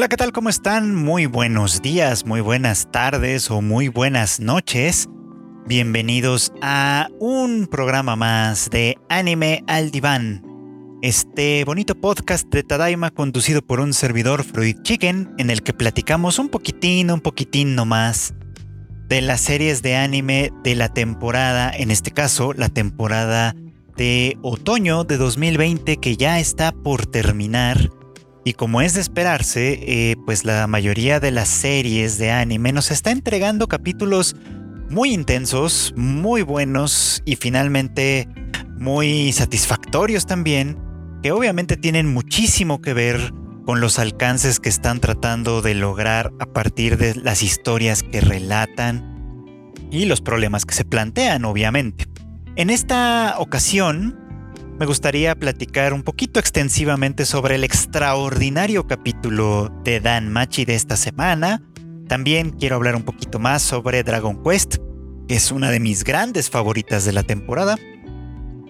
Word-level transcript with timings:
Hola, 0.00 0.08
¿qué 0.08 0.16
tal? 0.16 0.32
¿Cómo 0.32 0.48
están? 0.48 0.94
Muy 0.94 1.26
buenos 1.26 1.82
días, 1.82 2.24
muy 2.24 2.40
buenas 2.40 2.90
tardes 2.90 3.50
o 3.50 3.60
muy 3.60 3.88
buenas 3.88 4.40
noches. 4.40 5.10
Bienvenidos 5.66 6.54
a 6.62 7.08
un 7.18 7.66
programa 7.66 8.16
más 8.16 8.70
de 8.70 8.96
Anime 9.10 9.62
al 9.66 9.90
Diván. 9.90 10.42
Este 11.02 11.66
bonito 11.66 11.94
podcast 12.00 12.48
de 12.48 12.62
Tadaima 12.62 13.10
conducido 13.10 13.60
por 13.60 13.78
un 13.78 13.92
servidor 13.92 14.42
Fruit 14.42 14.80
Chicken 14.80 15.34
en 15.36 15.50
el 15.50 15.62
que 15.62 15.74
platicamos 15.74 16.38
un 16.38 16.48
poquitín, 16.48 17.10
un 17.10 17.20
poquitín 17.20 17.74
nomás 17.74 18.32
de 19.06 19.20
las 19.20 19.42
series 19.42 19.82
de 19.82 19.96
anime 19.96 20.50
de 20.64 20.76
la 20.76 20.88
temporada, 20.88 21.70
en 21.76 21.90
este 21.90 22.10
caso 22.10 22.54
la 22.54 22.70
temporada 22.70 23.54
de 23.98 24.38
otoño 24.40 25.04
de 25.04 25.18
2020 25.18 25.98
que 25.98 26.16
ya 26.16 26.40
está 26.40 26.72
por 26.72 27.04
terminar 27.04 27.90
y 28.44 28.54
como 28.54 28.80
es 28.80 28.94
de 28.94 29.00
esperarse, 29.00 29.78
eh, 29.82 30.16
pues 30.24 30.44
la 30.44 30.66
mayoría 30.66 31.20
de 31.20 31.30
las 31.30 31.48
series 31.48 32.18
de 32.18 32.30
anime 32.30 32.72
nos 32.72 32.90
está 32.90 33.10
entregando 33.10 33.68
capítulos 33.68 34.34
muy 34.88 35.12
intensos, 35.12 35.92
muy 35.96 36.42
buenos 36.42 37.22
y 37.24 37.36
finalmente 37.36 38.28
muy 38.78 39.32
satisfactorios 39.32 40.26
también, 40.26 40.78
que 41.22 41.32
obviamente 41.32 41.76
tienen 41.76 42.12
muchísimo 42.12 42.80
que 42.80 42.94
ver 42.94 43.32
con 43.66 43.80
los 43.80 43.98
alcances 43.98 44.58
que 44.58 44.70
están 44.70 45.00
tratando 45.00 45.60
de 45.60 45.74
lograr 45.74 46.32
a 46.40 46.46
partir 46.46 46.96
de 46.96 47.14
las 47.14 47.42
historias 47.42 48.02
que 48.02 48.20
relatan 48.20 49.44
y 49.90 50.06
los 50.06 50.22
problemas 50.22 50.64
que 50.64 50.74
se 50.74 50.84
plantean, 50.84 51.44
obviamente. 51.44 52.06
En 52.56 52.70
esta 52.70 53.36
ocasión, 53.38 54.18
me 54.80 54.86
gustaría 54.86 55.34
platicar 55.34 55.92
un 55.92 56.02
poquito 56.02 56.40
extensivamente 56.40 57.26
sobre 57.26 57.56
el 57.56 57.64
extraordinario 57.64 58.86
capítulo 58.86 59.70
de 59.84 60.00
Dan 60.00 60.32
Machi 60.32 60.64
de 60.64 60.74
esta 60.74 60.96
semana. 60.96 61.62
También 62.08 62.48
quiero 62.48 62.76
hablar 62.76 62.96
un 62.96 63.02
poquito 63.02 63.38
más 63.38 63.60
sobre 63.60 64.02
Dragon 64.02 64.42
Quest, 64.42 64.76
que 65.28 65.36
es 65.36 65.52
una 65.52 65.70
de 65.70 65.80
mis 65.80 66.02
grandes 66.02 66.48
favoritas 66.48 67.04
de 67.04 67.12
la 67.12 67.22
temporada. 67.22 67.76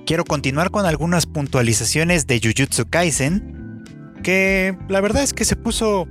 Quiero 0.05 0.25
continuar 0.25 0.73
con 0.73 0.85
algunas 0.85 1.27
puntualizaciones 1.27 2.27
de 2.27 2.41
Jujutsu 2.43 2.91
Kaisen, 2.91 3.85
que 4.25 4.77
la 4.89 5.01
verdad 5.01 5.23
es 5.23 5.33
que 5.33 5.45
se 5.45 5.55
puso 5.55 6.09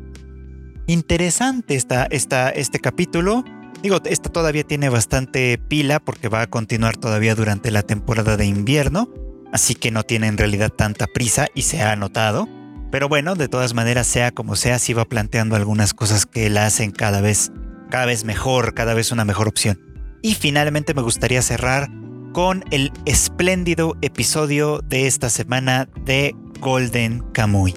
interesante 0.88 1.76
esta, 1.76 2.06
esta, 2.06 2.52
este 2.52 2.80
capítulo. 2.80 3.44
Digo, 3.84 3.98
esta 4.06 4.30
todavía 4.30 4.64
tiene 4.64 4.88
bastante 4.88 5.58
pila 5.58 6.00
porque 6.00 6.30
va 6.30 6.44
a 6.44 6.48
continuar 6.48 6.96
todavía 6.96 7.36
durante 7.36 7.70
la 7.70 7.84
temporada 7.84 8.38
de 8.38 8.46
invierno 8.46 9.10
así 9.52 9.76
que 9.76 9.92
no 9.92 10.04
tiene 10.04 10.28
en 10.28 10.38
realidad 10.38 10.70
tanta 10.70 11.08
prisa 11.08 11.48
y 11.54 11.64
se 11.64 11.82
ha 11.82 11.96
notado. 11.96 12.48
Pero 12.92 13.08
bueno, 13.08 13.36
de 13.36 13.48
todas 13.48 13.74
maneras, 13.74 14.08
sea 14.08 14.32
como 14.32 14.56
sea, 14.56 14.80
sí 14.80 14.94
va 14.94 15.06
planteando 15.06 15.56
algunas 15.56 15.94
cosas 15.94 16.26
que 16.26 16.50
la 16.50 16.66
hacen 16.66 16.92
cada 16.92 17.22
vez, 17.22 17.52
cada 17.92 18.06
vez 18.06 18.26
mejor, 18.26 18.74
cada 18.74 18.94
vez 18.94 19.12
una 19.12 19.26
mejor 19.26 19.48
opción. 19.48 19.80
Y 20.22 20.34
finalmente 20.34 20.94
me 20.94 21.02
gustaría 21.02 21.42
cerrar 21.42 21.88
con 22.34 22.64
el 22.72 22.92
espléndido 23.06 23.96
episodio 24.02 24.82
de 24.84 25.08
esta 25.08 25.30
semana 25.30 25.88
de 26.04 26.36
Golden 26.60 27.24
Kamuy. 27.32 27.76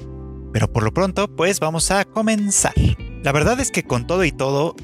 Pero 0.52 0.72
por 0.72 0.82
lo 0.82 0.92
pronto, 0.92 1.34
pues 1.34 1.60
vamos 1.60 1.90
a 1.90 2.04
comenzar. 2.04 2.74
La 3.22 3.32
verdad 3.32 3.60
es 3.60 3.70
que 3.70 3.84
con 3.84 4.06
todo 4.06 4.24
y 4.24 4.32
todo, 4.32 4.74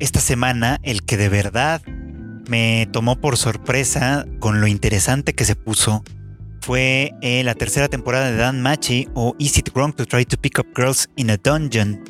esta 0.00 0.20
semana, 0.20 0.78
el 0.82 1.02
que 1.04 1.16
de 1.16 1.28
verdad 1.28 1.82
me 2.50 2.88
tomó 2.92 3.20
por 3.20 3.36
sorpresa 3.36 4.26
con 4.40 4.60
lo 4.60 4.66
interesante 4.66 5.32
que 5.32 5.44
se 5.44 5.54
puso 5.54 6.02
fue 6.60 7.12
eh, 7.22 7.42
la 7.44 7.54
tercera 7.54 7.88
temporada 7.88 8.30
de 8.30 8.36
Dan 8.36 8.60
Machi 8.60 9.08
o 9.14 9.34
Is 9.38 9.56
It 9.56 9.70
Wrong 9.72 9.94
to 9.94 10.04
Try 10.04 10.26
to 10.26 10.36
Pick 10.36 10.58
Up 10.58 10.66
Girls 10.76 11.08
in 11.16 11.30
a 11.30 11.36
Dungeon. 11.36 12.02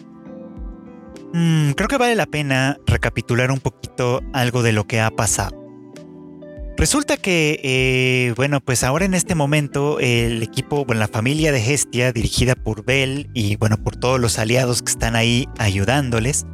Mm, 1.33 1.73
creo 1.73 1.89
que 1.89 1.99
vale 1.99 2.17
la 2.17 2.27
pena 2.27 2.79
recapitular 2.87 3.53
un 3.53 3.61
poquito 3.61 4.23
algo 4.33 4.63
de 4.63 4.73
lo 4.73 4.87
que 4.87 5.01
ha 5.01 5.11
pasado. 5.11 5.57
Resulta 6.77 7.19
que, 7.19 7.61
eh, 7.63 8.33
bueno, 8.37 8.61
pues 8.61 8.83
ahora 8.83 9.05
en 9.05 9.13
este 9.13 9.35
momento 9.35 10.01
el 10.01 10.43
equipo, 10.43 10.87
bueno, 10.87 11.01
la 11.01 11.09
familia 11.09 11.53
de 11.53 11.73
Hestia, 11.73 12.13
dirigida 12.13 12.55
por 12.55 12.85
Bell 12.85 13.29
y 13.35 13.57
bueno, 13.57 13.77
por 13.77 13.97
todos 13.97 14.19
los 14.19 14.39
aliados 14.39 14.81
que 14.81 14.91
están 14.91 15.15
ahí 15.15 15.47
ayudándoles, 15.59 16.47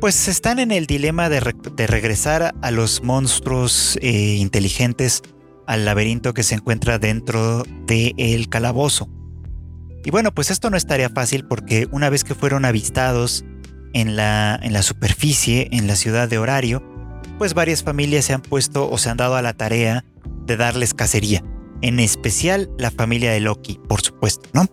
pues 0.00 0.28
están 0.28 0.58
en 0.58 0.70
el 0.70 0.86
dilema 0.86 1.28
de, 1.28 1.40
regresar 1.40 2.54
a 2.62 2.70
los 2.70 3.02
monstruos 3.02 3.98
eh, 4.00 4.36
inteligentes 4.36 5.22
al 5.66 5.84
laberinto 5.84 6.34
que 6.34 6.42
se 6.42 6.54
encuentra 6.54 6.98
dentro 6.98 7.64
del 7.86 8.48
calabozo. 8.48 9.08
Y 10.04 10.10
bueno, 10.10 10.32
pues 10.32 10.50
esto 10.50 10.70
no 10.70 10.76
estaría 10.76 11.10
fácil 11.10 11.44
porque 11.46 11.88
una 11.90 12.10
vez 12.10 12.24
que 12.24 12.34
fueron 12.34 12.64
avistados 12.64 13.44
en 13.92 14.16
la, 14.16 14.58
en 14.62 14.72
la 14.72 14.82
superficie, 14.82 15.68
en 15.72 15.86
la 15.86 15.96
ciudad 15.96 16.28
de 16.28 16.38
Horario, 16.38 16.82
pues 17.36 17.54
varias 17.54 17.82
familias 17.82 18.24
se 18.24 18.32
han 18.32 18.42
puesto 18.42 18.88
o 18.88 18.98
se 18.98 19.10
han 19.10 19.16
dado 19.16 19.34
a 19.34 19.42
la 19.42 19.54
tarea 19.54 20.04
de 20.46 20.56
darles 20.56 20.94
cacería. 20.94 21.42
En 21.82 22.00
especial 22.00 22.70
la 22.78 22.90
familia 22.90 23.32
de 23.32 23.40
Loki, 23.40 23.80
por 23.88 24.00
supuesto, 24.00 24.48
¿no? 24.52 24.66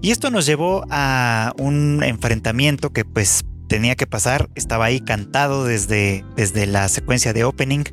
Y 0.00 0.10
esto 0.10 0.30
nos 0.30 0.46
llevó 0.46 0.84
a 0.90 1.52
un 1.58 2.02
enfrentamiento 2.02 2.90
que 2.90 3.04
pues 3.04 3.44
tenía 3.72 3.94
que 3.94 4.06
pasar, 4.06 4.50
estaba 4.54 4.84
ahí 4.84 5.00
cantado 5.00 5.64
desde, 5.64 6.26
desde 6.36 6.66
la 6.66 6.90
secuencia 6.90 7.32
de 7.32 7.44
opening 7.44 7.84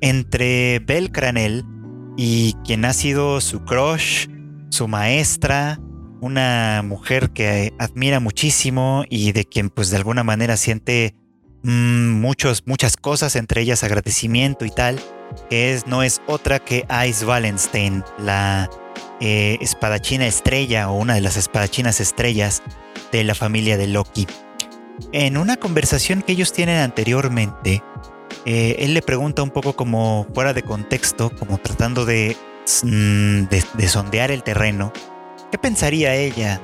entre 0.00 0.80
Belle 0.80 1.12
Cranel 1.12 1.64
y 2.16 2.54
quien 2.64 2.84
ha 2.84 2.92
sido 2.92 3.40
su 3.40 3.64
crush, 3.64 4.26
su 4.70 4.88
maestra, 4.88 5.78
una 6.20 6.82
mujer 6.84 7.30
que 7.30 7.72
admira 7.78 8.18
muchísimo 8.18 9.04
y 9.08 9.30
de 9.30 9.44
quien 9.44 9.70
pues 9.70 9.90
de 9.90 9.98
alguna 9.98 10.24
manera 10.24 10.56
siente 10.56 11.14
mm, 11.62 12.10
muchos, 12.10 12.64
muchas 12.66 12.96
cosas, 12.96 13.36
entre 13.36 13.60
ellas 13.60 13.84
agradecimiento 13.84 14.64
y 14.64 14.70
tal, 14.72 14.98
que 15.48 15.72
es, 15.72 15.86
no 15.86 16.02
es 16.02 16.20
otra 16.26 16.58
que 16.58 16.84
Ice 17.08 17.24
Wallenstein, 17.24 18.02
la 18.18 18.68
eh, 19.20 19.58
espadachina 19.60 20.26
estrella 20.26 20.90
o 20.90 20.98
una 20.98 21.14
de 21.14 21.20
las 21.20 21.36
espadachinas 21.36 22.00
estrellas 22.00 22.64
de 23.12 23.22
la 23.22 23.36
familia 23.36 23.76
de 23.76 23.86
Loki. 23.86 24.26
En 25.12 25.36
una 25.36 25.56
conversación 25.56 26.22
que 26.22 26.32
ellos 26.32 26.52
tienen 26.52 26.78
anteriormente, 26.78 27.82
eh, 28.44 28.76
él 28.78 28.94
le 28.94 29.02
pregunta 29.02 29.42
un 29.42 29.50
poco 29.50 29.74
como 29.74 30.26
fuera 30.34 30.52
de 30.52 30.62
contexto, 30.62 31.30
como 31.30 31.58
tratando 31.58 32.04
de, 32.04 32.36
mm, 32.82 33.44
de, 33.44 33.88
sondear 33.88 34.30
el 34.30 34.42
terreno, 34.42 34.92
¿qué 35.50 35.58
pensaría 35.58 36.14
ella 36.14 36.60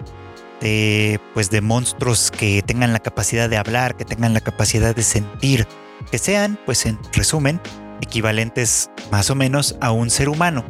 de, 0.61 1.21
pues, 1.35 1.51
de 1.51 1.61
monstruos 1.61 2.31
que 2.31 2.63
tengan 2.63 2.93
la 2.93 3.01
capacidad 3.01 3.51
de 3.51 3.57
hablar, 3.57 3.97
que 3.97 4.05
tengan 4.05 4.33
la 4.33 4.41
capacidad 4.41 4.95
de 4.95 5.03
sentir, 5.03 5.67
que 6.11 6.19
sean, 6.19 6.59
pues 6.65 6.87
en 6.87 6.99
resumen, 7.13 7.61
equivalentes 8.01 8.91
más 9.11 9.31
o 9.31 9.35
menos 9.35 9.77
a 9.81 9.91
un 9.91 10.11
ser 10.11 10.29
humano? 10.29 10.65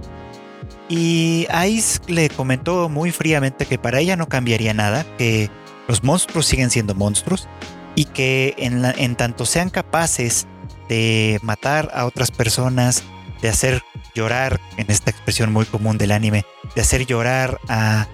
Y 0.88 1.46
Ice 1.68 2.00
le 2.06 2.28
comentó 2.30 2.88
muy 2.88 3.10
fríamente 3.10 3.66
que 3.66 3.78
para 3.78 4.00
ella 4.00 4.16
no 4.16 4.28
cambiaría 4.28 4.72
nada, 4.72 5.04
que 5.18 5.50
los 5.88 6.02
monstruos 6.02 6.46
siguen 6.46 6.70
siendo 6.70 6.94
monstruos 6.94 7.48
y 7.94 8.04
que 8.04 8.54
en, 8.58 9.16
tanto 9.16 9.46
sean 9.46 9.70
capaces 9.70 10.46
de 10.88 11.40
matar 11.42 11.90
a 11.94 12.04
otras 12.04 12.30
personas, 12.30 13.02
de 13.42 13.48
hacer 13.48 13.82
llorar, 14.14 14.60
en 14.76 14.90
esta 14.90 15.10
expresión 15.10 15.52
muy 15.52 15.64
común 15.64 15.98
del 15.98 16.12
anime, 16.12 16.44
de 16.74 16.80
hacer 16.80 17.06
llorar 17.06 17.58
a, 17.68 18.06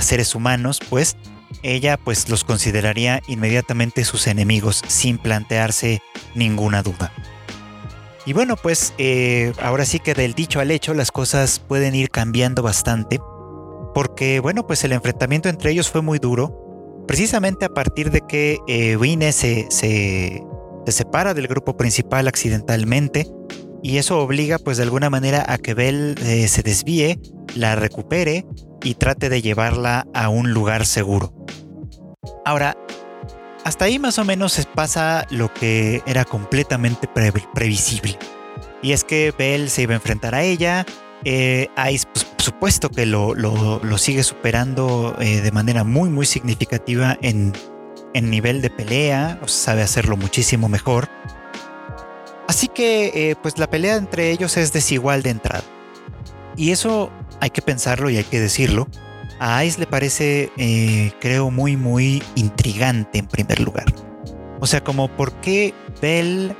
seres 0.00 0.34
humanos, 0.36 0.80
pues 0.88 1.16
ella 1.62 1.96
pues 1.96 2.28
los 2.28 2.44
consideraría 2.44 3.20
inmediatamente 3.26 4.04
sus 4.04 4.28
enemigos 4.28 4.82
sin 4.86 5.18
plantearse 5.18 6.00
ninguna 6.34 6.82
duda. 6.82 7.12
Y 8.26 8.32
bueno, 8.32 8.56
pues 8.56 8.94
eh, 8.98 9.52
ahora 9.60 9.84
sí 9.84 9.98
que 9.98 10.14
del 10.14 10.34
dicho 10.34 10.60
al 10.60 10.70
hecho 10.70 10.94
las 10.94 11.10
cosas 11.10 11.58
pueden 11.58 11.94
ir 11.96 12.10
cambiando 12.10 12.62
bastante, 12.62 13.18
porque 13.94 14.38
bueno, 14.40 14.66
pues 14.66 14.84
el 14.84 14.92
enfrentamiento 14.92 15.48
entre 15.48 15.72
ellos 15.72 15.90
fue 15.90 16.02
muy 16.02 16.18
duro, 16.18 16.65
precisamente 17.06 17.64
a 17.64 17.68
partir 17.68 18.10
de 18.10 18.20
que 18.22 18.58
eh, 18.66 19.32
se, 19.32 19.66
se, 19.70 20.42
separa 20.86 21.34
del 21.34 21.46
grupo 21.48 21.76
principal 21.76 22.28
accidentalmente 22.28 23.26
y 23.82 23.98
eso 23.98 24.20
obliga 24.20 24.58
pues 24.58 24.76
de 24.76 24.84
alguna 24.84 25.10
manera 25.10 25.44
a 25.48 25.58
que 25.58 25.74
Bell 25.74 26.16
eh, 26.22 26.48
se 26.48 26.62
desvíe, 26.62 27.20
la 27.54 27.76
recupere 27.76 28.46
y 28.82 28.94
trate 28.94 29.28
de 29.28 29.42
llevarla 29.42 30.06
a 30.14 30.28
un 30.28 30.52
lugar 30.52 30.86
seguro. 30.86 31.32
Ahora, 32.44 32.76
hasta 33.64 33.86
ahí 33.86 33.98
más 33.98 34.18
o 34.18 34.24
menos 34.24 34.66
pasa 34.74 35.26
lo 35.30 35.52
que 35.52 36.02
era 36.06 36.24
completamente 36.24 37.08
previsible. 37.54 38.18
Y 38.82 38.92
es 38.92 39.04
que 39.04 39.34
Bell 39.36 39.70
se 39.70 39.82
iba 39.82 39.92
a 39.92 39.96
enfrentar 39.96 40.34
a 40.34 40.42
ella, 40.42 40.86
eh, 41.24 41.66
Ice, 41.90 42.06
pues, 42.12 42.26
supuesto 42.46 42.90
que 42.90 43.06
lo, 43.06 43.98
sigue 43.98 44.22
superando 44.22 45.16
eh, 45.18 45.40
de 45.40 45.50
manera 45.50 45.82
muy, 45.82 46.10
muy 46.10 46.26
significativa 46.26 47.18
en, 47.20 47.52
nivel 48.14 48.62
de 48.62 48.70
pelea, 48.70 49.40
sabe 49.46 49.82
hacerlo 49.82 50.16
muchísimo 50.16 50.68
mejor. 50.68 51.08
Así 52.46 52.68
que, 52.68 53.30
eh, 53.30 53.36
pues 53.42 53.58
la 53.58 53.68
pelea 53.68 53.96
entre 53.96 54.30
ellos 54.30 54.56
es 54.56 54.72
desigual 54.72 55.24
de 55.24 55.30
entrada. 55.30 55.64
Y 56.56 56.70
eso 56.70 57.10
hay 57.40 57.50
que 57.50 57.62
pensarlo 57.62 58.10
y 58.10 58.16
hay 58.16 58.24
que 58.24 58.38
decirlo. 58.38 58.86
a 59.40 59.64
Ice 59.64 59.80
le 59.80 59.86
parece, 59.86 60.52
eh, 60.56 61.10
creo, 61.20 61.50
muy, 61.50 61.76
muy 61.76 62.22
intrigante 62.36 63.18
en 63.18 63.26
primer 63.26 63.58
lugar. 63.58 63.86
O 64.60 64.68
sea, 64.68 64.84
como 64.84 65.08
por 65.08 65.32
qué 65.40 65.74
Bell 66.00 66.56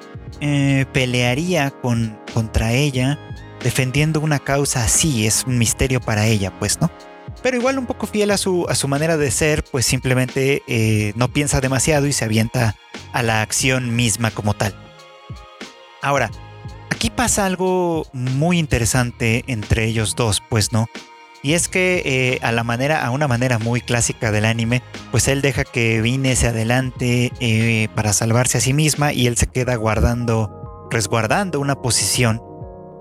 pelearía 0.93 1.71
con, 1.71 2.19
contra 2.35 2.73
ella 2.73 3.19
defendiendo 3.63 4.21
una 4.21 4.39
causa 4.39 4.85
así, 4.85 5.27
es 5.27 5.45
un 5.47 5.59
misterio 5.59 6.01
para 6.01 6.27
ella, 6.27 6.57
pues, 6.59 6.81
¿no? 6.81 6.91
Pero 7.43 7.57
igual 7.57 7.79
un 7.79 7.87
poco 7.87 8.07
fiel 8.07 8.31
a 8.31 8.39
su, 8.39 8.67
a 8.69 8.75
su 8.75 8.89
manera 8.89 9.17
de 9.17 9.31
ser, 9.31 9.63
pues 9.65 9.87
simplemente 9.87 10.63
eh, 10.67 11.13
no 11.17 11.29
piensa 11.29 11.61
demasiado 11.61 12.07
y 12.07 12.13
se 12.13 12.25
avienta 12.25 12.77
a 13.13 13.23
la 13.23 13.43
acción 13.43 13.95
misma 13.95 14.31
como 14.31 14.55
tal. 14.55 14.75
Ahora, 16.03 16.31
aquí 16.91 17.11
pasa 17.11 17.47
algo 17.47 18.07
muy 18.13 18.59
interesante 18.59 19.45
entre 19.49 19.85
ellos 19.85 20.17
dos, 20.17 20.43
pues, 20.49 20.73
¿no? 20.73 20.87
Y 21.43 21.53
es 21.53 21.69
que 21.69 22.03
eh, 22.05 22.39
a 22.43 22.51
la 22.51 22.65
manera, 22.65 23.07
a 23.07 23.11
una 23.11 23.29
manera 23.29 23.59
muy 23.59 23.81
clásica 23.81 24.33
del 24.33 24.47
anime, 24.47 24.83
pues 25.13 25.29
él 25.29 25.43
deja 25.43 25.63
que 25.63 26.01
Vine 26.01 26.35
se 26.35 26.49
adelante 26.49 27.33
eh, 27.39 27.89
para 27.95 28.13
salvarse 28.13 28.59
a 28.59 28.61
sí 28.61 28.73
misma 28.73 29.13
y 29.13 29.29
él 29.29 29.37
se 29.37 29.47
queda 29.47 29.77
guardando, 29.77 30.89
resguardando 30.91 31.61
una 31.61 31.77
posición 31.77 32.41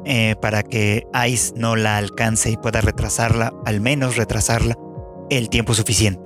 eh, 0.05 0.35
para 0.41 0.63
que 0.63 1.03
Ice 1.27 1.53
no 1.55 1.75
la 1.75 1.97
alcance 1.97 2.49
y 2.51 2.57
pueda 2.57 2.81
retrasarla, 2.81 3.53
al 3.65 3.81
menos 3.81 4.15
retrasarla 4.15 4.75
el 5.29 5.49
tiempo 5.49 5.73
suficiente. 5.73 6.21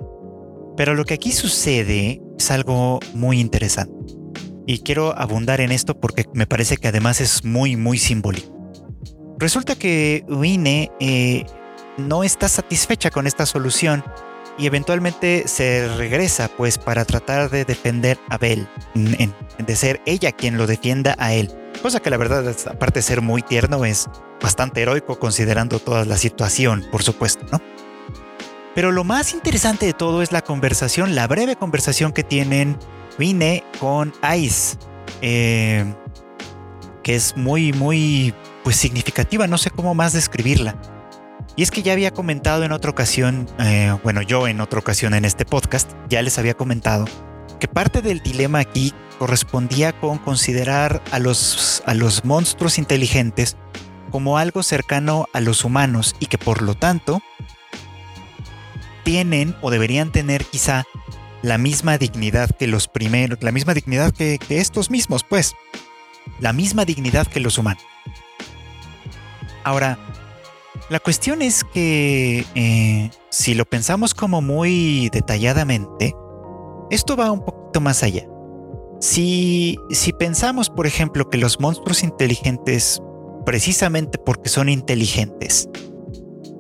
Pero 0.78 0.96
lo 0.96 1.06
que 1.06 1.16
aquí 1.16 1.32
sucede 1.32 2.22
es 2.38 2.52
algo 2.52 3.00
muy 3.14 3.40
interesante. 3.40 3.94
Y 4.66 4.80
quiero 4.80 5.18
abundar 5.18 5.62
en 5.62 5.72
esto 5.72 6.00
porque 6.00 6.26
me 6.34 6.46
parece 6.46 6.78
que 6.78 6.88
además 6.88 7.22
es 7.22 7.44
muy, 7.44 7.76
muy 7.76 7.98
simbólico. 7.98 8.56
Resulta 9.40 9.76
que 9.76 10.24
Vine 10.28 10.92
no 11.98 12.24
está 12.24 12.48
satisfecha 12.48 13.10
con 13.10 13.28
esta 13.28 13.46
solución 13.46 14.04
y 14.60 14.66
eventualmente 14.66 15.48
se 15.48 15.88
regresa 15.96 16.50
pues 16.50 16.78
para 16.78 17.06
tratar 17.06 17.50
de 17.50 17.66
defender 17.66 18.18
a 18.30 18.38
Bell, 18.38 18.68
de 18.94 19.76
ser 19.76 20.02
ella 20.06 20.32
quien 20.32 20.58
lo 20.58 20.68
defienda 20.68 21.16
a 21.18 21.34
él. 21.34 21.50
Cosa 21.82 22.02
que 22.02 22.10
la 22.10 22.18
verdad, 22.18 22.56
aparte 22.70 23.00
de 23.00 23.04
ser 23.04 23.22
muy 23.22 23.42
tierno, 23.42 23.86
es 23.86 24.10
bastante 24.42 24.82
heroico 24.82 25.18
considerando 25.18 25.80
toda 25.80 26.04
la 26.04 26.18
situación, 26.18 26.86
por 26.92 27.04
supuesto, 27.04 27.46
¿no? 27.52 27.62
Pero 28.76 28.92
lo 28.92 29.04
más 29.04 29.34
interesante 29.34 29.86
de 29.86 29.94
todo 29.94 30.22
es 30.22 30.32
la 30.32 30.42
conversación, 30.42 31.16
la 31.16 31.28
breve 31.28 31.56
conversación 31.56 32.12
que 32.12 32.24
tienen 32.24 32.78
Vine 33.18 33.64
con 33.80 34.14
Ice, 34.38 34.78
eh, 35.22 35.86
que 37.02 37.16
es 37.16 37.36
muy, 37.36 37.74
muy, 37.74 38.34
pues 38.64 38.76
significativa, 38.76 39.48
no 39.48 39.58
sé 39.58 39.72
cómo 39.72 39.96
más 39.96 40.14
describirla. 40.14 40.76
Y 41.56 41.64
es 41.64 41.72
que 41.72 41.82
ya 41.82 41.94
había 41.94 42.12
comentado 42.12 42.64
en 42.64 42.72
otra 42.72 42.92
ocasión, 42.92 43.48
eh, 43.60 43.98
bueno, 44.04 44.22
yo 44.22 44.48
en 44.48 44.62
otra 44.62 44.80
ocasión 44.80 45.14
en 45.14 45.26
este 45.26 45.46
podcast, 45.46 45.92
ya 46.08 46.22
les 46.22 46.38
había 46.38 46.54
comentado 46.54 47.06
que 47.60 47.68
parte 47.68 48.02
del 48.02 48.22
dilema 48.22 48.60
aquí 48.60 48.94
correspondía 49.20 49.92
con 50.00 50.18
considerar 50.18 51.04
a 51.12 51.20
los, 51.20 51.84
a 51.86 51.94
los 51.94 52.24
monstruos 52.26 52.78
inteligentes 52.78 53.58
como 54.12 54.38
algo 54.38 54.64
cercano 54.64 55.28
a 55.34 55.42
los 55.42 55.66
humanos 55.66 56.16
y 56.20 56.28
que 56.28 56.38
por 56.38 56.62
lo 56.62 56.76
tanto 56.76 57.22
tienen 59.04 59.56
o 59.62 59.72
deberían 59.72 60.12
tener 60.12 60.46
quizá 60.46 60.86
la 61.42 61.58
misma 61.58 61.98
dignidad 61.98 62.50
que 62.50 62.68
los 62.68 62.88
primeros, 62.88 63.42
la 63.42 63.52
misma 63.52 63.74
dignidad 63.74 64.14
que, 64.14 64.40
estos 64.50 64.90
mismos, 64.90 65.24
pues, 65.24 65.56
la 66.40 66.54
misma 66.54 66.86
dignidad 66.86 67.28
que 67.28 67.40
los 67.40 67.58
humanos. 67.58 67.84
Ahora, 69.64 69.98
la 70.90 71.00
cuestión 71.00 71.42
es 71.42 71.64
que 71.64 72.46
eh, 72.56 73.12
si 73.30 73.54
lo 73.54 73.66
pensamos 73.66 74.14
como 74.14 74.42
muy 74.42 75.10
detalladamente, 75.10 76.14
esto 76.90 77.16
va 77.16 77.32
un 77.32 77.44
poquito 77.44 77.82
más 77.82 78.04
allá. 78.04 78.26
Si, 79.00 79.78
si 79.92 80.12
pensamos, 80.12 80.70
por 80.70 80.86
ejemplo, 80.86 81.30
que 81.30 81.38
los 81.38 81.60
monstruos 81.60 82.04
inteligentes, 82.04 83.02
precisamente 83.46 84.18
porque 84.18 84.50
son 84.50 84.70
inteligentes, 84.70 85.70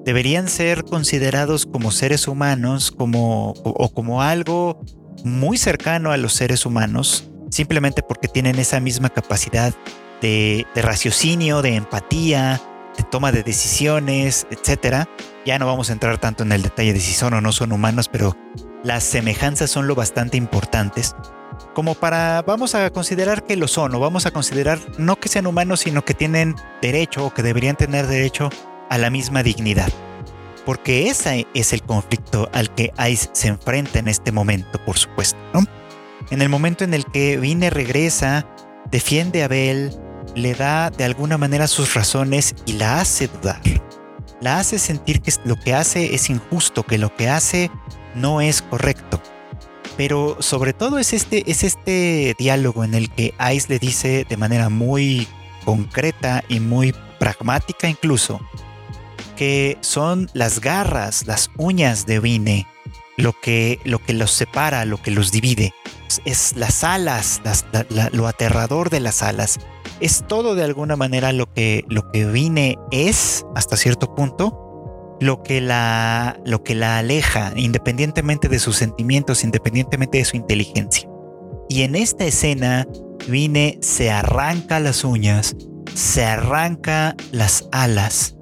deberían 0.05 0.47
ser 0.47 0.85
considerados 0.85 1.65
como 1.65 1.91
seres 1.91 2.27
humanos 2.27 2.91
como, 2.91 3.53
o, 3.63 3.89
como 3.89 4.21
algo 4.21 4.81
muy 5.23 5.57
cercano 5.57 6.11
a 6.11 6.17
los 6.17 6.33
seres 6.33 6.65
humanos, 6.65 7.29
simplemente 7.51 8.01
porque 8.01 8.27
tienen 8.27 8.57
esa 8.57 8.79
misma 8.79 9.09
capacidad 9.09 9.73
de, 10.21 10.65
de 10.73 10.81
raciocinio, 10.81 11.61
de 11.61 11.75
empatía, 11.75 12.61
toma 13.03 13.31
de 13.31 13.43
decisiones, 13.43 14.47
etcétera. 14.51 15.09
Ya 15.45 15.59
no 15.59 15.65
vamos 15.65 15.89
a 15.89 15.93
entrar 15.93 16.17
tanto 16.19 16.43
en 16.43 16.51
el 16.51 16.61
detalle 16.61 16.93
de 16.93 16.99
si 16.99 17.13
son 17.13 17.33
o 17.33 17.41
no 17.41 17.51
son 17.51 17.71
humanos, 17.71 18.09
pero 18.09 18.35
las 18.83 19.03
semejanzas 19.03 19.69
son 19.69 19.87
lo 19.87 19.95
bastante 19.95 20.37
importantes 20.37 21.15
como 21.73 21.95
para 21.95 22.41
vamos 22.41 22.75
a 22.75 22.89
considerar 22.89 23.45
que 23.45 23.55
lo 23.55 23.67
son 23.67 23.93
o 23.95 23.99
vamos 23.99 24.25
a 24.25 24.31
considerar 24.31 24.79
no 24.97 25.17
que 25.17 25.29
sean 25.29 25.47
humanos, 25.47 25.81
sino 25.81 26.03
que 26.03 26.13
tienen 26.13 26.55
derecho 26.81 27.25
o 27.25 27.33
que 27.33 27.43
deberían 27.43 27.75
tener 27.75 28.07
derecho 28.07 28.49
a 28.89 28.97
la 28.97 29.09
misma 29.09 29.43
dignidad. 29.43 29.89
Porque 30.65 31.07
ese 31.07 31.47
es 31.53 31.73
el 31.73 31.81
conflicto 31.81 32.49
al 32.53 32.73
que 32.73 32.91
Ice 33.09 33.29
se 33.33 33.47
enfrenta 33.47 33.99
en 33.99 34.07
este 34.07 34.31
momento, 34.31 34.83
por 34.85 34.97
supuesto. 34.97 35.37
En 36.29 36.41
el 36.41 36.49
momento 36.49 36.83
en 36.83 36.93
el 36.93 37.05
que 37.05 37.37
Vine 37.37 37.69
regresa, 37.69 38.45
defiende 38.91 39.43
a 39.43 39.47
Bell, 39.47 39.95
le 40.35 40.53
da 40.53 40.89
de 40.91 41.05
alguna 41.05 41.37
manera 41.37 41.67
sus 41.67 41.93
razones 41.93 42.55
y 42.65 42.73
la 42.73 42.99
hace 42.99 43.27
dudar. 43.27 43.61
La 44.41 44.59
hace 44.59 44.79
sentir 44.79 45.21
que 45.21 45.31
lo 45.43 45.55
que 45.55 45.73
hace 45.73 46.13
es 46.13 46.29
injusto, 46.29 46.83
que 46.83 46.97
lo 46.97 47.15
que 47.15 47.29
hace 47.29 47.71
no 48.15 48.41
es 48.41 48.61
correcto. 48.61 49.21
Pero 49.97 50.37
sobre 50.39 50.73
todo 50.73 50.97
es 50.97 51.13
este, 51.13 51.49
es 51.51 51.63
este 51.63 52.35
diálogo 52.37 52.83
en 52.83 52.93
el 52.93 53.09
que 53.09 53.33
Ice 53.53 53.67
le 53.69 53.79
dice 53.79 54.25
de 54.27 54.37
manera 54.37 54.69
muy 54.69 55.27
concreta 55.65 56.43
y 56.47 56.59
muy 56.59 56.95
pragmática 57.19 57.89
incluso 57.89 58.39
que 59.35 59.77
son 59.81 60.29
las 60.33 60.61
garras, 60.61 61.27
las 61.27 61.49
uñas 61.57 62.05
de 62.05 62.19
Vine 62.19 62.67
lo 63.17 63.33
que, 63.33 63.79
lo 63.83 63.99
que 63.99 64.13
los 64.13 64.31
separa, 64.31 64.85
lo 64.85 65.01
que 65.01 65.11
los 65.11 65.31
divide. 65.31 65.73
Es 66.25 66.55
las 66.55 66.83
alas, 66.83 67.41
lo 68.11 68.27
aterrador 68.27 68.89
de 68.89 68.99
las 68.99 69.21
alas 69.21 69.59
es 69.99 70.25
todo 70.27 70.55
de 70.55 70.63
alguna 70.63 70.95
manera 70.95 71.31
lo 71.33 71.51
que, 71.53 71.83
lo 71.89 72.09
que 72.11 72.25
Vine 72.25 72.77
es 72.91 73.45
hasta 73.55 73.77
cierto 73.77 74.15
punto, 74.15 74.68
lo 75.19 75.43
que, 75.43 75.61
la, 75.61 76.39
lo 76.45 76.63
que 76.63 76.75
la 76.75 76.97
aleja, 76.97 77.51
independientemente 77.55 78.47
de 78.47 78.59
sus 78.59 78.77
sentimientos, 78.77 79.43
independientemente 79.43 80.17
de 80.17 80.25
su 80.25 80.37
inteligencia. 80.37 81.09
Y 81.67 81.83
en 81.83 81.95
esta 81.95 82.25
escena, 82.25 82.87
Vine 83.27 83.77
se 83.81 84.09
arranca 84.11 84.79
las 84.79 85.03
uñas, 85.03 85.55
se 85.93 86.25
arranca 86.25 87.15
las 87.31 87.67
alas 87.71 88.35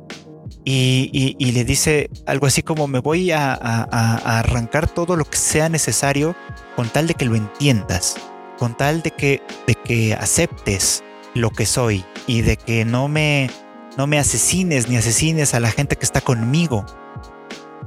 y, 0.70 1.52
le 1.54 1.64
dice 1.64 2.10
algo 2.26 2.46
así 2.46 2.62
como 2.62 2.88
me 2.88 3.00
voy 3.00 3.32
a, 3.32 3.54
arrancar 3.54 4.90
todo 4.90 5.16
lo 5.16 5.24
que 5.24 5.38
sea 5.38 5.70
necesario 5.70 6.36
con 6.76 6.90
tal 6.90 7.08
de 7.08 7.14
que 7.14 7.24
lo 7.24 7.36
entiendas, 7.36 8.18
con 8.60 8.76
tal 8.76 9.02
de 9.02 9.12
que, 9.12 9.42
de 9.66 9.76
que 9.76 10.14
aceptes 10.14 11.04
lo 11.34 11.52
que 11.52 11.66
soy 11.66 12.04
y 12.26 12.42
de 12.42 12.58
que 12.58 12.84
no 12.84 13.08
me, 13.08 13.50
no 13.98 14.08
me 14.08 14.20
asesines 14.20 14.88
ni 14.88 14.96
asesines 14.96 15.54
a 15.54 15.60
la 15.60 15.72
gente 15.72 15.96
que 15.96 16.06
está 16.06 16.22
conmigo. 16.22 16.86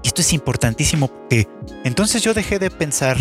Esto 0.03 0.23
es 0.23 0.33
importantísimo 0.33 1.09
porque 1.09 1.47
entonces 1.85 2.23
yo 2.23 2.35
dejé 2.35 2.59
de 2.59 2.71
pensar 2.71 3.17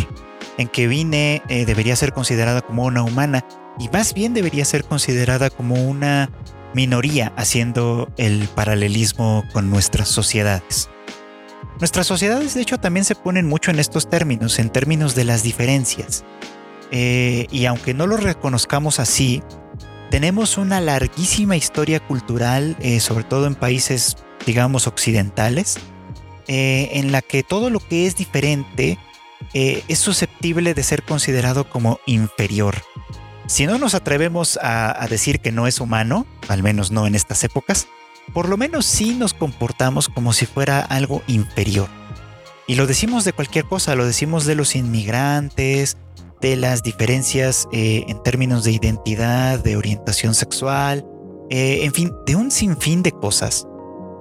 en 0.57 0.67
que 0.67 0.87
Vine 0.87 1.41
eh, 1.49 1.65
debería 1.65 1.95
ser 1.95 2.13
considerada 2.13 2.61
como 2.61 2.83
una 2.83 3.03
humana 3.03 3.45
y 3.77 3.89
más 3.89 4.13
bien 4.13 4.33
debería 4.33 4.65
ser 4.65 4.83
considerada 4.83 5.49
como 5.49 5.75
una 5.75 6.29
minoría 6.73 7.31
haciendo 7.35 8.09
el 8.17 8.47
paralelismo 8.55 9.43
con 9.53 9.69
nuestras 9.69 10.09
sociedades. 10.09 10.89
Nuestras 11.79 12.07
sociedades 12.07 12.55
de 12.55 12.61
hecho 12.61 12.77
también 12.77 13.05
se 13.05 13.15
ponen 13.15 13.47
mucho 13.47 13.71
en 13.71 13.79
estos 13.79 14.09
términos, 14.09 14.59
en 14.59 14.69
términos 14.69 15.15
de 15.15 15.23
las 15.23 15.43
diferencias. 15.43 16.25
Eh, 16.91 17.45
y 17.51 17.65
aunque 17.65 17.93
no 17.93 18.07
lo 18.07 18.17
reconozcamos 18.17 18.99
así, 18.99 19.43
tenemos 20.09 20.57
una 20.57 20.81
larguísima 20.81 21.55
historia 21.55 21.99
cultural, 21.99 22.75
eh, 22.79 22.99
sobre 22.99 23.23
todo 23.23 23.47
en 23.47 23.55
países, 23.55 24.17
digamos, 24.45 24.87
occidentales, 24.87 25.77
eh, 26.47 26.89
en 26.93 27.11
la 27.11 27.21
que 27.21 27.43
todo 27.43 27.69
lo 27.69 27.79
que 27.79 28.07
es 28.07 28.15
diferente 28.15 28.97
eh, 29.53 29.83
es 29.87 29.99
susceptible 29.99 30.73
de 30.73 30.83
ser 30.83 31.03
considerado 31.03 31.69
como 31.69 31.99
inferior. 32.05 32.75
Si 33.47 33.65
no 33.65 33.77
nos 33.77 33.95
atrevemos 33.95 34.57
a, 34.57 35.03
a 35.03 35.07
decir 35.07 35.39
que 35.39 35.51
no 35.51 35.67
es 35.67 35.79
humano, 35.79 36.25
al 36.47 36.63
menos 36.63 36.91
no 36.91 37.07
en 37.07 37.15
estas 37.15 37.43
épocas, 37.43 37.87
por 38.33 38.47
lo 38.47 38.57
menos 38.57 38.85
sí 38.85 39.15
nos 39.15 39.33
comportamos 39.33 40.07
como 40.07 40.33
si 40.33 40.45
fuera 40.45 40.81
algo 40.81 41.23
inferior. 41.27 41.87
Y 42.67 42.75
lo 42.75 42.85
decimos 42.85 43.25
de 43.25 43.33
cualquier 43.33 43.65
cosa, 43.65 43.95
lo 43.95 44.05
decimos 44.05 44.45
de 44.45 44.53
los 44.53 44.75
inmigrantes, 44.75 45.97
de 46.41 46.55
las 46.55 46.83
diferencias 46.83 47.67
eh, 47.71 48.05
en 48.07 48.21
términos 48.23 48.63
de 48.63 48.71
identidad, 48.71 49.59
de 49.59 49.75
orientación 49.75 50.35
sexual, 50.35 51.05
eh, 51.49 51.79
en 51.83 51.93
fin, 51.93 52.11
de 52.25 52.35
un 52.35 52.51
sinfín 52.51 53.03
de 53.03 53.11
cosas 53.11 53.67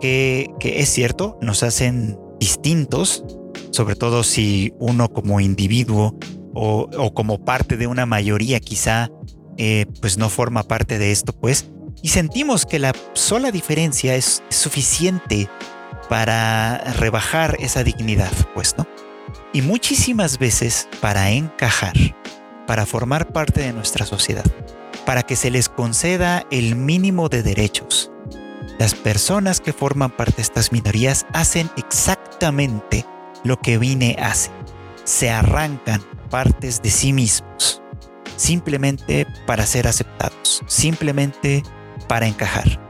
que, 0.00 0.54
es 0.62 0.88
cierto, 0.88 1.38
nos 1.40 1.62
hacen 1.62 2.18
distintos, 2.40 3.24
sobre 3.70 3.96
todo 3.96 4.22
si 4.22 4.72
uno 4.78 5.08
como 5.08 5.40
individuo 5.40 6.16
o, 6.54 7.12
como 7.14 7.44
parte 7.44 7.76
de 7.76 7.86
una 7.86 8.06
mayoría 8.06 8.60
quizá 8.60 9.10
eh, 9.56 9.86
pues 10.00 10.18
no 10.18 10.28
forma 10.28 10.62
parte 10.62 10.98
de 10.98 11.10
esto, 11.10 11.32
pues, 11.32 11.66
y 12.00 12.08
sentimos 12.08 12.64
que 12.64 12.78
la 12.78 12.92
sola 13.14 13.50
diferencia 13.50 14.14
es, 14.14 14.42
suficiente 14.50 15.48
para 16.08 16.78
rebajar 16.94 17.56
esa 17.58 17.82
dignidad, 17.84 18.32
pues, 18.54 18.74
¿no? 18.78 18.86
Y 19.52 19.62
muchísimas 19.62 20.38
veces 20.38 20.88
para 21.00 21.30
encajar, 21.30 21.94
para 22.66 22.84
formar 22.84 23.32
parte 23.32 23.62
de 23.62 23.72
nuestra 23.72 24.04
sociedad, 24.04 24.44
para 25.06 25.22
que 25.22 25.36
se 25.36 25.50
les 25.50 25.68
conceda 25.68 26.44
el 26.50 26.76
mínimo 26.76 27.28
de 27.28 27.42
derechos. 27.42 28.12
Las 28.78 28.94
personas 28.94 29.60
que 29.60 29.72
forman 29.72 30.10
parte 30.10 30.36
de 30.36 30.42
estas 30.42 30.70
minorías 30.70 31.26
hacen 31.32 31.70
exactamente 31.76 33.06
lo 33.42 33.58
que 33.58 33.78
Vine 33.78 34.16
hace. 34.20 34.50
Se 35.04 35.30
arrancan 35.30 36.02
partes 36.30 36.82
de 36.82 36.90
sí 36.90 37.12
mismos, 37.12 37.82
simplemente 38.36 39.26
para 39.46 39.66
ser 39.66 39.88
aceptados, 39.88 40.62
simplemente 40.66 41.62
para 42.06 42.26
encajar. 42.26 42.80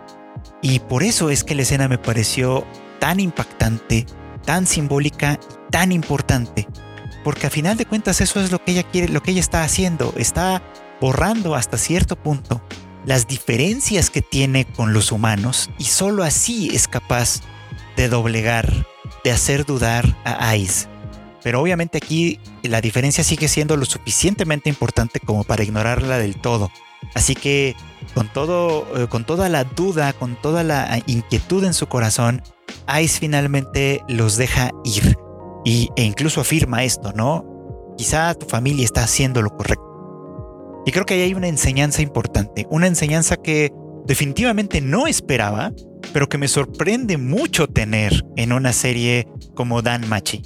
Y 0.61 0.81
por 0.81 1.05
eso 1.05 1.31
es 1.31 1.45
que 1.45 1.55
la 1.55 1.62
escena 1.62 1.88
me 1.88 1.99
pareció 1.99 2.67
tan 2.99 3.21
impactante, 3.21 4.07
tan 4.45 4.67
simbólica 4.67 5.38
tan 5.71 5.93
importante, 5.93 6.67
porque 7.25 7.47
a 7.47 7.51
final 7.51 7.77
de 7.77 7.87
cuentas 7.87 8.21
eso 8.21 8.41
es 8.41 8.51
lo 8.53 8.63
que 8.65 8.73
ella 8.73 8.83
quiere, 8.83 9.13
lo 9.13 9.23
que 9.23 9.33
ella 9.33 9.41
está 9.41 9.63
haciendo, 9.63 10.15
está 10.17 10.63
borrando 11.01 11.55
hasta 11.55 11.79
cierto 11.79 12.17
punto 12.17 12.61
las 13.05 13.27
diferencias 13.27 14.11
que 14.11 14.23
tiene 14.23 14.67
con 14.67 14.93
los 14.93 15.13
humanos 15.13 15.71
y 15.79 15.85
solo 15.85 16.25
así 16.25 16.69
es 16.75 16.89
capaz 16.89 17.41
de 17.97 18.09
doblegar, 18.09 18.87
de 19.25 19.31
hacer 19.31 19.65
dudar 19.65 20.15
a 20.25 20.55
Ice. 20.57 20.89
Pero 21.43 21.63
obviamente 21.63 21.99
aquí 21.99 22.39
la 22.63 22.81
diferencia 22.81 23.25
sigue 23.25 23.49
siendo 23.49 23.77
lo 23.77 23.87
suficientemente 23.87 24.69
importante 24.69 25.21
como 25.21 25.45
para 25.45 25.63
ignorarla 25.63 26.19
del 26.19 26.37
todo. 26.37 26.71
Así 27.15 27.35
que 27.35 27.75
con 28.15 28.29
todo, 28.29 28.87
eh, 28.97 29.07
con 29.07 29.25
toda 29.25 29.49
la 29.49 29.65
duda, 29.65 30.13
con 30.13 30.37
toda 30.37 30.63
la 30.63 31.01
inquietud 31.07 31.65
en 31.65 31.75
su 31.75 31.87
corazón, 31.87 32.43
Ice 33.01 33.19
finalmente 33.21 34.03
los 34.09 34.37
deja 34.37 34.71
ir. 34.85 35.17
Y, 35.69 35.91
e 35.97 36.03
incluso 36.03 36.41
afirma 36.41 36.83
esto, 36.83 37.13
¿no? 37.13 37.45
Quizá 37.99 38.33
tu 38.33 38.47
familia 38.47 38.87
está 38.87 39.05
haciendo 39.05 39.43
lo 39.43 39.51
correcto. 39.51 39.85
Y 40.87 40.93
creo 40.93 41.05
que 41.05 41.13
ahí 41.13 41.21
hay 41.21 41.35
una 41.35 41.49
enseñanza 41.49 42.01
importante, 42.01 42.67
una 42.71 42.87
enseñanza 42.87 43.37
que 43.37 43.71
definitivamente 44.07 44.81
no 44.81 45.07
esperaba, 45.07 45.75
pero 46.15 46.27
que 46.27 46.39
me 46.39 46.49
sorprende 46.49 47.19
mucho 47.19 47.67
tener 47.67 48.25
en 48.37 48.55
una 48.55 48.73
serie 48.73 49.29
como 49.55 49.83
Dan 49.83 50.09
Machi. 50.09 50.41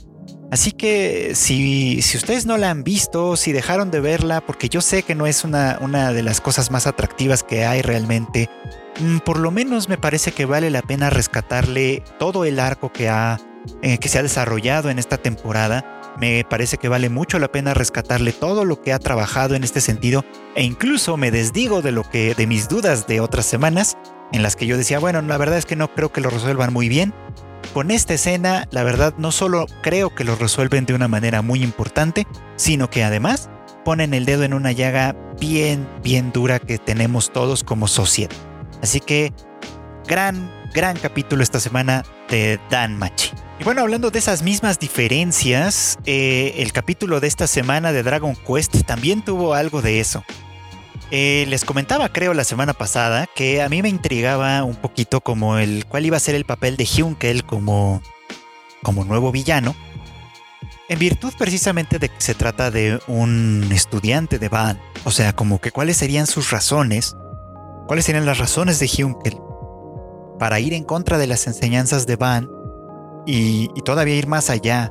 Así 0.51 0.73
que 0.73 1.37
si, 1.37 2.03
si, 2.03 2.17
ustedes 2.17 2.45
no 2.45 2.59
la 2.59 2.71
han 2.71 2.83
visto, 2.83 3.37
si 3.37 3.53
dejaron 3.53 3.93
de 3.93 4.01
verla, 4.01 4.45
porque 4.45 4.69
yo 4.69 4.81
sé 4.81 5.05
que 5.05 5.15
no 5.15 5.29
es 5.29 5.45
una, 5.45 5.79
una 5.83 6.13
de 6.13 6.25
las 6.25 6.41
cosas 6.41 6.73
más 6.73 6.89
atractivas 6.89 7.45
que 7.45 7.65
hay 7.65 7.81
realmente, 7.81 8.51
mm, 8.99 9.19
por 9.19 9.39
lo 9.39 9.53
menos 9.53 9.89
me 9.89 9.99
parece 9.99 10.33
que 10.33 10.47
vale 10.47 10.69
la 10.69 10.83
pena 10.83 11.11
rescatarle 11.11 12.03
todo 12.19 12.45
el 12.45 12.59
arco 12.59 12.93
que, 12.93 13.09
ha, 13.09 13.39
eh, 13.83 13.99
que 13.99 14.09
se 14.09 14.19
ha 14.19 14.23
desarrollado 14.23 14.91
en 14.91 14.99
esta 14.99 15.19
temporada. 15.19 16.01
Me 16.19 16.45
parece 16.45 16.77
que 16.77 16.89
vale 16.89 17.09
mucho 17.09 17.39
la 17.39 17.51
pena 17.51 17.75
rescatarle 17.75 18.33
todo 18.33 18.65
lo 18.65 18.83
que 18.83 18.93
ha 18.93 18.99
trabajado 18.99 19.55
en 19.55 19.65
este 19.65 19.81
sentido 19.81 20.25
e 20.55 20.63
incluso 20.63 21.17
me 21.17 21.31
desdigo 21.31 21.81
de 21.81 21.93
lo 21.93 22.03
que 22.03 22.35
de 22.35 22.47
mis 22.47 22.69
dudas 22.69 23.07
de 23.07 23.21
otras 23.21 23.47
semanas 23.47 23.97
en 24.33 24.43
las 24.43 24.57
que 24.57 24.67
yo 24.67 24.77
decía, 24.77 24.99
bueno, 24.99 25.23
la 25.23 25.39
verdad 25.39 25.59
es 25.59 25.67
que 25.67 25.77
no 25.77 25.93
creo 25.95 26.13
que 26.13 26.21
lo 26.21 26.31
resuelvan 26.31 26.73
muy 26.73 26.89
bien, 26.89 27.15
con 27.73 27.91
esta 27.91 28.13
escena, 28.13 28.69
la 28.71 28.83
verdad, 28.83 29.15
no 29.17 29.33
solo 29.33 29.65
creo 29.83 30.15
que 30.15 30.25
lo 30.25 30.37
resuelven 30.37 30.85
de 30.85 30.93
una 30.93 31.09
manera 31.09 31.41
muy 31.41 31.63
importante, 31.63 32.27
sino 32.57 32.91
que 32.91 33.03
además 33.03 33.49
ponen 33.83 34.13
el 34.13 34.27
dedo 34.27 34.43
en 34.45 34.53
una 34.53 34.73
llaga 34.73 35.17
bien, 35.41 35.89
bien 36.03 36.33
dura 36.33 36.59
que 36.59 36.77
tenemos 36.77 37.33
todos 37.33 37.65
como 37.65 37.89
sociedad. 37.89 38.31
Así 38.83 39.01
que, 39.01 39.33
gran, 40.07 40.51
gran 40.73 40.99
capítulo 40.99 41.43
esta 41.43 41.61
semana 41.61 42.05
de 42.29 42.59
Dan 42.71 42.99
Machi. 42.99 43.31
Y 43.61 43.65
bueno, 43.65 43.83
hablando 43.83 44.11
de 44.11 44.19
esas 44.19 44.43
mismas 44.43 44.79
diferencias, 44.79 45.99
eh, 46.05 46.55
el 46.59 46.73
capítulo 46.73 47.21
de 47.21 47.29
esta 47.29 47.47
semana 47.47 47.93
de 47.93 48.03
Dragon 48.03 48.35
Quest 48.35 48.85
también 48.85 49.23
tuvo 49.23 49.55
algo 49.55 49.83
de 49.83 50.01
eso. 50.01 50.25
Eh, 51.11 51.45
les 51.49 51.65
comentaba, 51.65 52.09
creo, 52.09 52.33
la 52.33 52.45
semana 52.45 52.73
pasada 52.73 53.29
que 53.35 53.61
a 53.61 53.69
mí 53.69 53.83
me 53.83 53.91
intrigaba 53.91 54.65
un 54.65 54.77
poquito 54.77 55.21
como 55.21 55.59
el 55.59 55.85
cuál 55.87 56.07
iba 56.07 56.17
a 56.17 56.21
ser 56.21 56.35
el 56.35 56.47
papel 56.47 56.77
de 56.77 56.87
Hyunkel 56.87 57.45
como, 57.45 58.03
como 58.83 59.05
nuevo 59.05 59.31
villano. 59.31 59.77
En 60.89 60.99
virtud 60.99 61.33
precisamente 61.39 61.99
de 61.99 62.09
que 62.09 62.21
se 62.21 62.35
trata 62.35 62.71
de 62.71 62.99
un 63.07 63.69
estudiante 63.73 64.39
de 64.39 64.49
Van. 64.49 64.81
O 65.05 65.11
sea, 65.11 65.35
como 65.35 65.61
que 65.61 65.71
cuáles 65.71 65.99
serían 65.99 66.27
sus 66.27 66.51
razones. 66.51 67.15
¿Cuáles 67.87 68.07
serían 68.07 68.27
las 68.27 68.39
razones 68.39 68.79
de 68.79 68.89
Hyunkel 68.89 69.37
para 70.43 70.59
ir 70.59 70.75
en 70.75 70.83
contra 70.83 71.19
de 71.19 71.29
las 71.29 71.47
enseñanzas 71.47 72.05
de 72.05 72.17
Van 72.17 72.51
y, 73.29 73.69
todavía 73.85 74.17
ir 74.17 74.27
más 74.27 74.51
allá, 74.51 74.91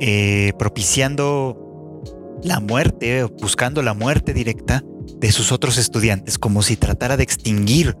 eh, 0.00 0.54
propiciando 0.58 2.00
la 2.42 2.60
muerte, 2.60 3.24
buscando 3.24 3.82
la 3.82 3.92
muerte 3.92 4.32
directa 4.32 4.82
de 5.18 5.32
sus 5.32 5.52
otros 5.52 5.76
estudiantes, 5.76 6.38
como 6.38 6.62
si 6.62 6.78
tratara 6.78 7.18
de 7.18 7.24
extinguir 7.24 7.94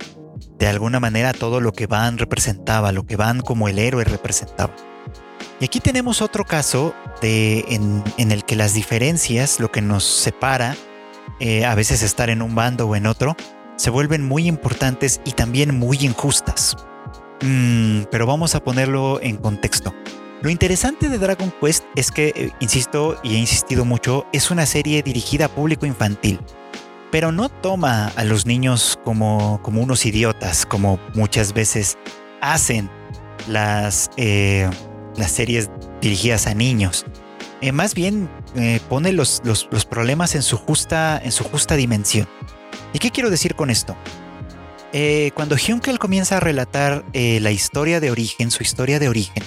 de 0.58 0.68
alguna 0.68 1.00
manera 1.00 1.34
todo 1.34 1.60
lo 1.60 1.72
que 1.72 1.86
Van 1.86 2.16
representaba, 2.16 2.92
lo 2.92 3.04
que 3.04 3.16
Van 3.16 3.42
como 3.42 3.68
el 3.68 3.78
héroe 3.78 4.04
representaba. 4.04 4.74
Y 5.60 5.66
aquí 5.66 5.80
tenemos 5.80 6.22
otro 6.22 6.46
caso 6.46 6.94
de, 7.20 7.62
en, 7.68 8.32
el 8.32 8.46
que 8.46 8.56
las 8.56 8.72
diferencias, 8.72 9.60
lo 9.60 9.70
que 9.70 9.82
nos 9.82 10.04
separa, 10.04 10.78
eh, 11.40 11.66
a 11.66 11.74
veces 11.74 12.02
estar 12.02 12.30
en 12.30 12.40
un 12.40 12.54
bando 12.54 12.88
o 12.88 12.96
en 12.96 13.04
otro, 13.04 13.36
se 13.80 13.88
vuelven 13.88 14.28
muy 14.28 14.46
importantes 14.46 15.22
y 15.24 15.32
también 15.32 15.74
muy 15.74 15.96
injustas. 16.02 16.76
Mm, 17.40 18.02
pero 18.10 18.26
vamos 18.26 18.54
a 18.54 18.62
ponerlo 18.62 19.18
en 19.22 19.38
contexto. 19.38 19.94
Lo 20.42 20.50
interesante 20.50 21.08
de 21.08 21.16
Dragon 21.16 21.50
Quest 21.58 21.84
es 21.96 22.10
que, 22.10 22.28
eh, 22.36 22.50
insisto 22.60 23.18
y 23.22 23.36
he 23.36 23.38
insistido 23.38 23.86
mucho, 23.86 24.26
es 24.34 24.50
una 24.50 24.66
serie 24.66 25.02
dirigida 25.02 25.46
a 25.46 25.48
público 25.48 25.86
infantil 25.86 26.40
pero 27.10 27.32
no 27.32 27.48
toma 27.48 28.12
a 28.14 28.22
los 28.22 28.46
niños 28.46 28.98
como, 29.04 29.60
como 29.62 29.82
unos 29.82 30.06
idiotas, 30.06 30.64
como 30.64 31.00
muchas 31.14 31.52
veces 31.52 31.98
hacen 32.40 32.88
las, 33.48 34.10
eh, 34.16 34.70
las 35.16 35.32
series 35.32 35.70
dirigidas 36.00 36.46
a 36.46 36.54
niños. 36.54 37.04
Eh, 37.62 37.72
más 37.72 37.94
bien 37.94 38.30
eh, 38.54 38.80
pone 38.88 39.12
los, 39.12 39.42
los, 39.44 39.66
problemas 39.84 40.34
en 40.34 40.42
su, 40.42 40.56
justa, 40.56 41.20
en 41.22 41.32
su 41.32 41.42
justa 41.42 41.74
dimensión. 41.74 42.28
¿Y 42.92 42.98
qué 42.98 43.10
quiero 43.10 43.30
decir 43.30 43.54
con 43.54 43.70
esto? 43.70 43.96
cuando 45.34 45.54
Hunkel 45.54 46.00
comienza 46.00 46.38
a 46.38 46.40
relatar 46.40 47.04
la 47.12 47.52
historia 47.52 48.00
de 48.00 48.10
origen, 48.10 48.50
su 48.50 48.64
historia 48.64 48.98
de 48.98 49.08
origen, 49.08 49.44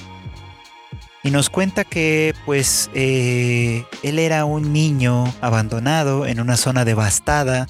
y 1.23 1.31
nos 1.31 1.49
cuenta 1.49 1.85
que 1.85 2.35
pues 2.45 2.89
eh, 2.93 3.85
él 4.03 4.19
era 4.19 4.43
un 4.43 4.73
niño 4.73 5.23
abandonado 5.39 6.25
en 6.25 6.41
una 6.41 6.57
zona 6.57 6.83
devastada, 6.83 7.67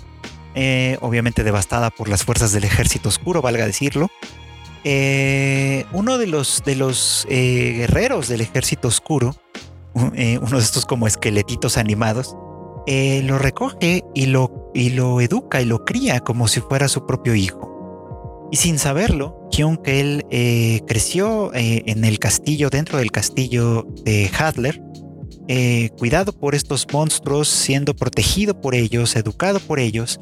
eh, 0.55 0.97
obviamente 1.01 1.43
devastada 1.43 1.91
por 1.91 2.09
las 2.09 2.23
fuerzas 2.23 2.51
del 2.51 2.63
ejército 2.63 3.09
oscuro, 3.09 3.43
valga 3.43 3.67
decirlo. 3.67 4.09
Eh, 4.83 5.85
uno 5.93 6.17
de 6.17 6.27
los, 6.27 6.63
de 6.65 6.75
los 6.75 7.27
guerreros 7.29 8.27
del 8.27 8.41
ejército 8.41 8.87
oscuro, 8.87 9.35
uno 9.93 10.11
de 10.11 10.63
estos 10.63 10.87
como 10.87 11.05
esqueletitos 11.05 11.77
animados, 11.77 12.35
lo 12.87 13.37
recoge 13.37 14.03
y 14.15 14.25
lo, 14.25 14.62
y 14.73 14.91
lo 14.91 15.21
educa 15.21 15.61
y 15.61 15.65
lo 15.65 15.85
cría 15.85 16.19
como 16.19 16.47
si 16.47 16.59
fuera 16.59 16.87
su 16.87 17.05
propio 17.05 17.35
hijo. 17.35 17.73
Y 18.53 18.57
sin 18.57 18.77
saberlo, 18.77 19.49
Hyun 19.51 19.77
que 19.77 20.23
eh, 20.29 20.81
creció 20.87 21.51
eh, 21.55 21.83
en 21.87 22.05
el 22.05 22.19
castillo, 22.19 22.69
dentro 22.69 22.99
del 22.99 23.11
castillo 23.11 23.87
de 24.03 24.29
Hadler, 24.37 24.79
eh, 25.47 25.89
cuidado 25.97 26.33
por 26.33 26.53
estos 26.53 26.85
monstruos, 26.93 27.47
siendo 27.47 27.95
protegido 27.95 28.61
por 28.61 28.75
ellos, 28.75 29.15
educado 29.15 29.59
por 29.59 29.79
ellos. 29.79 30.19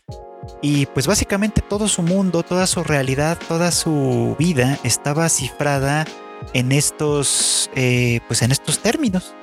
Y 0.61 0.85
pues 0.87 1.07
básicamente 1.07 1.61
todo 1.61 1.89
su 1.89 2.03
mundo, 2.03 2.41
toda 2.41 2.67
su 2.67 2.85
realidad, 2.85 3.37
toda 3.49 3.69
su 3.71 4.37
vida 4.39 4.79
estaba 4.83 5.27
cifrada 5.27 6.05
en 6.53 6.71
estos, 6.71 7.69
pues 8.27 8.41
en 8.41 8.51
estos 8.51 8.79
términos. 8.79 9.35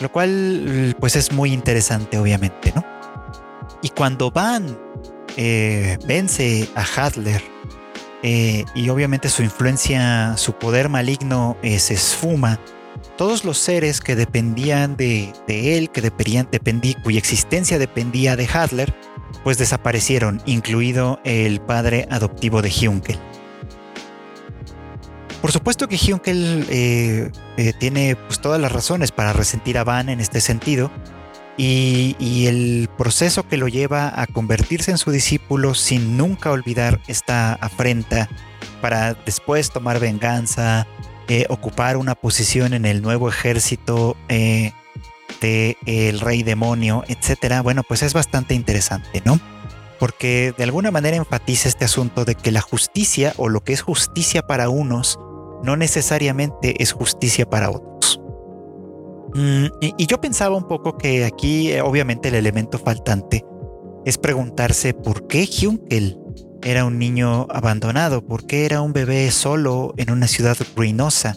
Lo 0.00 0.12
cual 0.12 0.94
pues 1.00 1.16
es 1.16 1.32
muy 1.32 1.54
interesante 1.54 2.18
obviamente, 2.18 2.72
¿no? 2.74 2.99
Y 3.82 3.88
cuando 3.90 4.30
Van 4.30 4.78
vence 6.06 6.68
a 6.74 6.82
Hadler 6.82 7.42
eh, 8.22 8.64
y 8.74 8.88
obviamente 8.90 9.30
su 9.30 9.42
influencia, 9.42 10.36
su 10.36 10.52
poder 10.52 10.88
maligno 10.88 11.56
eh, 11.62 11.78
se 11.78 11.94
esfuma. 11.94 12.60
Todos 13.16 13.44
los 13.44 13.58
seres 13.58 14.00
que 14.00 14.14
dependían 14.14 14.96
de, 14.96 15.32
él, 15.48 15.90
que 15.90 16.00
dependían, 16.02 16.48
cuya 17.02 17.18
existencia 17.18 17.78
dependía 17.78 18.36
de 18.36 18.46
Hadler, 18.46 18.94
pues 19.42 19.58
desaparecieron, 19.58 20.42
incluido 20.44 21.20
el 21.24 21.60
padre 21.60 22.06
adoptivo 22.10 22.62
de 22.62 22.70
Hyunkel. 22.70 23.18
Por 25.40 25.52
supuesto 25.52 25.88
que 25.88 25.96
Hyunkel 25.96 26.66
eh, 26.68 27.30
eh, 27.56 27.72
tiene 27.78 28.16
pues, 28.16 28.40
todas 28.40 28.60
las 28.60 28.72
razones 28.72 29.12
para 29.12 29.32
resentir 29.32 29.78
a 29.78 29.84
Van 29.84 30.10
en 30.10 30.20
este 30.20 30.42
sentido, 30.42 30.90
y, 31.56 32.46
el 32.46 32.88
proceso 32.96 33.46
que 33.46 33.56
lo 33.56 33.68
lleva 33.68 34.12
a 34.20 34.26
convertirse 34.26 34.90
en 34.90 34.98
su 34.98 35.10
discípulo 35.10 35.74
sin 35.74 36.16
nunca 36.16 36.50
olvidar 36.50 37.00
esta 37.06 37.52
afrenta 37.52 38.28
para 38.80 39.14
después 39.14 39.70
tomar 39.70 40.00
venganza, 40.00 40.86
eh, 41.28 41.46
ocupar 41.48 41.96
una 41.96 42.14
posición 42.14 42.72
en 42.72 42.86
el 42.86 43.02
nuevo 43.02 43.28
ejército 43.28 44.16
eh, 44.28 44.72
de 45.40 45.76
el 45.86 46.20
rey 46.20 46.42
demonio, 46.42 47.04
etcétera. 47.08 47.62
Bueno, 47.62 47.82
pues 47.82 48.02
es 48.02 48.14
bastante 48.14 48.54
interesante, 48.54 49.22
¿no? 49.24 49.38
Porque 49.98 50.54
de 50.56 50.64
alguna 50.64 50.90
manera 50.90 51.16
enfatiza 51.16 51.68
este 51.68 51.84
asunto 51.84 52.24
de 52.24 52.34
que 52.34 52.50
la 52.50 52.62
justicia 52.62 53.34
o 53.36 53.48
lo 53.48 53.62
que 53.62 53.74
es 53.74 53.82
justicia 53.82 54.46
para 54.46 54.70
unos 54.70 55.18
no 55.62 55.76
necesariamente 55.76 56.82
es 56.82 56.92
justicia 56.92 57.48
para 57.48 57.70
otros. 57.70 57.89
Mm, 59.34 59.66
y, 59.80 60.06
yo 60.06 60.20
pensaba 60.20 60.56
un 60.56 60.66
poco 60.66 60.98
que 60.98 61.24
aquí, 61.24 61.72
eh, 61.72 61.82
obviamente, 61.82 62.28
el 62.28 62.34
elemento 62.34 62.78
faltante 62.78 63.44
es 64.04 64.18
preguntarse 64.18 64.94
por 64.94 65.26
qué 65.26 65.46
Hyunkel 65.46 66.18
era 66.62 66.84
un 66.84 66.98
niño 66.98 67.46
abandonado, 67.50 68.26
por 68.26 68.46
qué 68.46 68.66
era 68.66 68.82
un 68.82 68.92
bebé 68.92 69.30
solo 69.30 69.94
en 69.96 70.10
una 70.10 70.26
ciudad 70.26 70.56
ruinosa. 70.76 71.36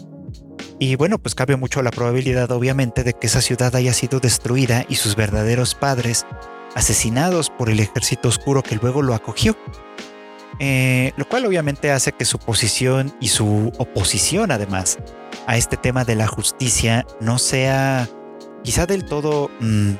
Y 0.78 0.96
bueno, 0.96 1.18
pues 1.18 1.34
cabe 1.34 1.56
mucho 1.56 1.82
la 1.82 1.90
probabilidad, 1.90 2.50
obviamente, 2.50 3.04
de 3.04 3.12
que 3.12 3.26
esa 3.26 3.40
ciudad 3.40 3.74
haya 3.76 3.92
sido 3.92 4.20
destruida 4.20 4.84
y 4.88 4.96
sus 4.96 5.16
verdaderos 5.16 5.74
padres 5.74 6.26
asesinados 6.74 7.50
por 7.50 7.70
el 7.70 7.80
ejército 7.80 8.28
oscuro 8.28 8.62
que 8.62 8.76
luego 8.76 9.02
lo 9.02 9.14
acogió. 9.14 9.56
Eh, 10.60 11.12
lo 11.16 11.28
cual 11.28 11.46
obviamente 11.46 11.90
hace 11.90 12.12
que 12.12 12.24
su 12.24 12.38
posición 12.38 13.14
y 13.20 13.28
su 13.28 13.72
oposición 13.78 14.52
además 14.52 14.98
a 15.46 15.56
este 15.56 15.76
tema 15.76 16.04
de 16.04 16.14
la 16.14 16.28
justicia 16.28 17.04
no 17.20 17.38
sea 17.38 18.08
quizá 18.62 18.86
del 18.86 19.04
todo 19.04 19.50
mm, 19.60 19.92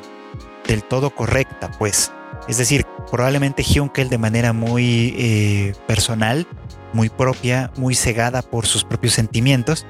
del 0.66 0.82
todo 0.82 1.10
correcta, 1.10 1.70
pues. 1.78 2.12
Es 2.48 2.58
decir, 2.58 2.86
probablemente 3.10 3.62
Hyunkel 3.62 4.08
de 4.08 4.18
manera 4.18 4.52
muy 4.52 5.14
eh, 5.18 5.74
personal, 5.86 6.46
muy 6.92 7.08
propia, 7.08 7.70
muy 7.76 7.94
cegada 7.94 8.42
por 8.42 8.66
sus 8.66 8.84
propios 8.84 9.14
sentimientos, 9.14 9.86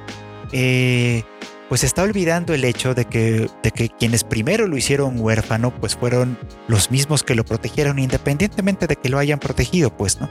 eh, 0.52 1.24
pues 1.68 1.84
está 1.84 2.02
olvidando 2.02 2.54
el 2.54 2.64
hecho 2.64 2.94
de 2.94 3.04
que, 3.06 3.48
de 3.62 3.70
que 3.70 3.88
quienes 3.88 4.24
primero 4.24 4.66
lo 4.66 4.76
hicieron 4.76 5.18
huérfano, 5.18 5.74
pues 5.74 5.96
fueron 5.96 6.38
los 6.68 6.90
mismos 6.90 7.22
que 7.22 7.34
lo 7.34 7.44
protegieron, 7.44 7.98
independientemente 7.98 8.86
de 8.86 8.96
que 8.96 9.08
lo 9.08 9.18
hayan 9.18 9.38
protegido, 9.38 9.96
pues, 9.96 10.20
¿no? 10.20 10.28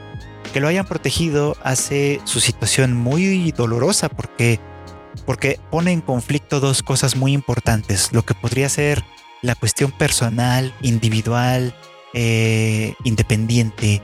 Que 0.52 0.60
lo 0.60 0.68
hayan 0.68 0.86
protegido 0.86 1.56
hace 1.62 2.20
su 2.24 2.40
situación 2.40 2.94
muy 2.94 3.52
dolorosa 3.52 4.08
porque 4.08 4.60
porque 5.26 5.58
pone 5.70 5.92
en 5.92 6.00
conflicto 6.00 6.60
dos 6.60 6.82
cosas 6.82 7.16
muy 7.16 7.32
importantes, 7.32 8.12
lo 8.12 8.24
que 8.24 8.34
podría 8.34 8.68
ser 8.68 9.04
la 9.42 9.54
cuestión 9.54 9.92
personal, 9.92 10.74
individual, 10.82 11.74
eh, 12.14 12.94
independiente, 13.04 14.02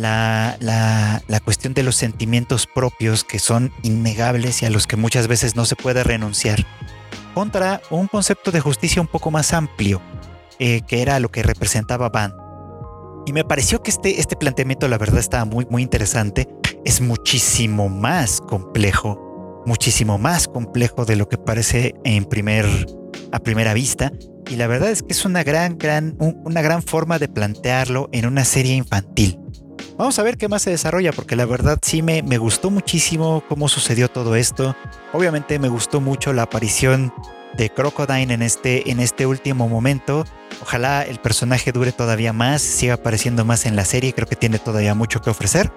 la, 0.00 0.56
la, 0.60 1.40
cuestión 1.40 1.74
de 1.74 1.82
los 1.82 1.96
sentimientos 1.96 2.66
propios 2.66 3.24
que 3.24 3.38
son 3.38 3.72
innegables 3.82 4.62
y 4.62 4.66
a 4.66 4.70
los 4.70 4.86
que 4.86 4.96
muchas 4.96 5.28
veces 5.28 5.56
no 5.56 5.64
se 5.64 5.76
puede 5.76 6.04
renunciar, 6.04 6.66
contra 7.34 7.80
un 7.90 8.06
concepto 8.06 8.50
de 8.50 8.60
justicia 8.60 9.00
un 9.00 9.08
poco 9.08 9.30
más 9.30 9.52
amplio, 9.52 10.00
eh, 10.58 10.82
que 10.86 11.02
era 11.02 11.20
lo 11.20 11.30
que 11.30 11.42
representaba 11.42 12.08
Van. 12.08 12.34
Y 13.26 13.32
me 13.32 13.44
pareció 13.44 13.82
que 13.82 13.90
este, 13.90 14.20
este 14.20 14.36
planteamiento, 14.36 14.88
la 14.88 14.98
verdad, 14.98 15.18
estaba 15.18 15.44
muy, 15.44 15.66
muy 15.70 15.82
interesante. 15.82 16.48
Es 16.84 17.00
muchísimo 17.00 17.88
más 17.88 18.40
complejo 18.40 19.28
muchísimo 19.68 20.18
más 20.18 20.48
complejo 20.48 21.04
de 21.04 21.14
lo 21.14 21.28
que 21.28 21.36
parece 21.36 21.94
en 22.02 22.24
primer, 22.24 22.66
a 23.32 23.38
primera 23.38 23.74
vista. 23.74 24.12
Y 24.50 24.56
la 24.56 24.66
verdad 24.66 24.90
es 24.90 25.02
que 25.02 25.12
es 25.12 25.24
una 25.24 25.44
gran, 25.44 25.76
gran, 25.76 26.16
una 26.18 26.62
gran 26.62 26.82
forma 26.82 27.18
de 27.18 27.28
plantearlo 27.28 28.08
en 28.12 28.26
una 28.26 28.44
serie 28.44 28.74
infantil. 28.74 29.38
Vamos 29.98 30.16
a 30.20 30.22
ver 30.22 30.38
qué 30.38 30.46
más 30.46 30.62
se 30.62 30.70
desarrolla, 30.70 31.12
porque 31.12 31.34
la 31.34 31.44
verdad 31.44 31.80
sí 31.82 32.02
me, 32.02 32.22
me 32.22 32.38
gustó 32.38 32.70
muchísimo 32.70 33.42
cómo 33.48 33.68
sucedió 33.68 34.08
todo 34.08 34.36
esto. 34.36 34.76
Obviamente 35.12 35.58
me 35.58 35.68
gustó 35.68 36.00
mucho 36.00 36.32
la 36.32 36.42
aparición 36.42 37.12
de 37.56 37.68
Crocodile 37.68 38.32
en 38.32 38.42
este, 38.42 38.92
en 38.92 39.00
este 39.00 39.26
último 39.26 39.68
momento. 39.68 40.24
Ojalá 40.62 41.02
el 41.02 41.18
personaje 41.18 41.72
dure 41.72 41.90
todavía 41.90 42.32
más, 42.32 42.62
siga 42.62 42.94
apareciendo 42.94 43.44
más 43.44 43.66
en 43.66 43.74
la 43.74 43.84
serie, 43.84 44.12
creo 44.12 44.28
que 44.28 44.36
tiene 44.36 44.60
todavía 44.60 44.94
mucho 44.94 45.20
que 45.20 45.30
ofrecer. 45.30 45.72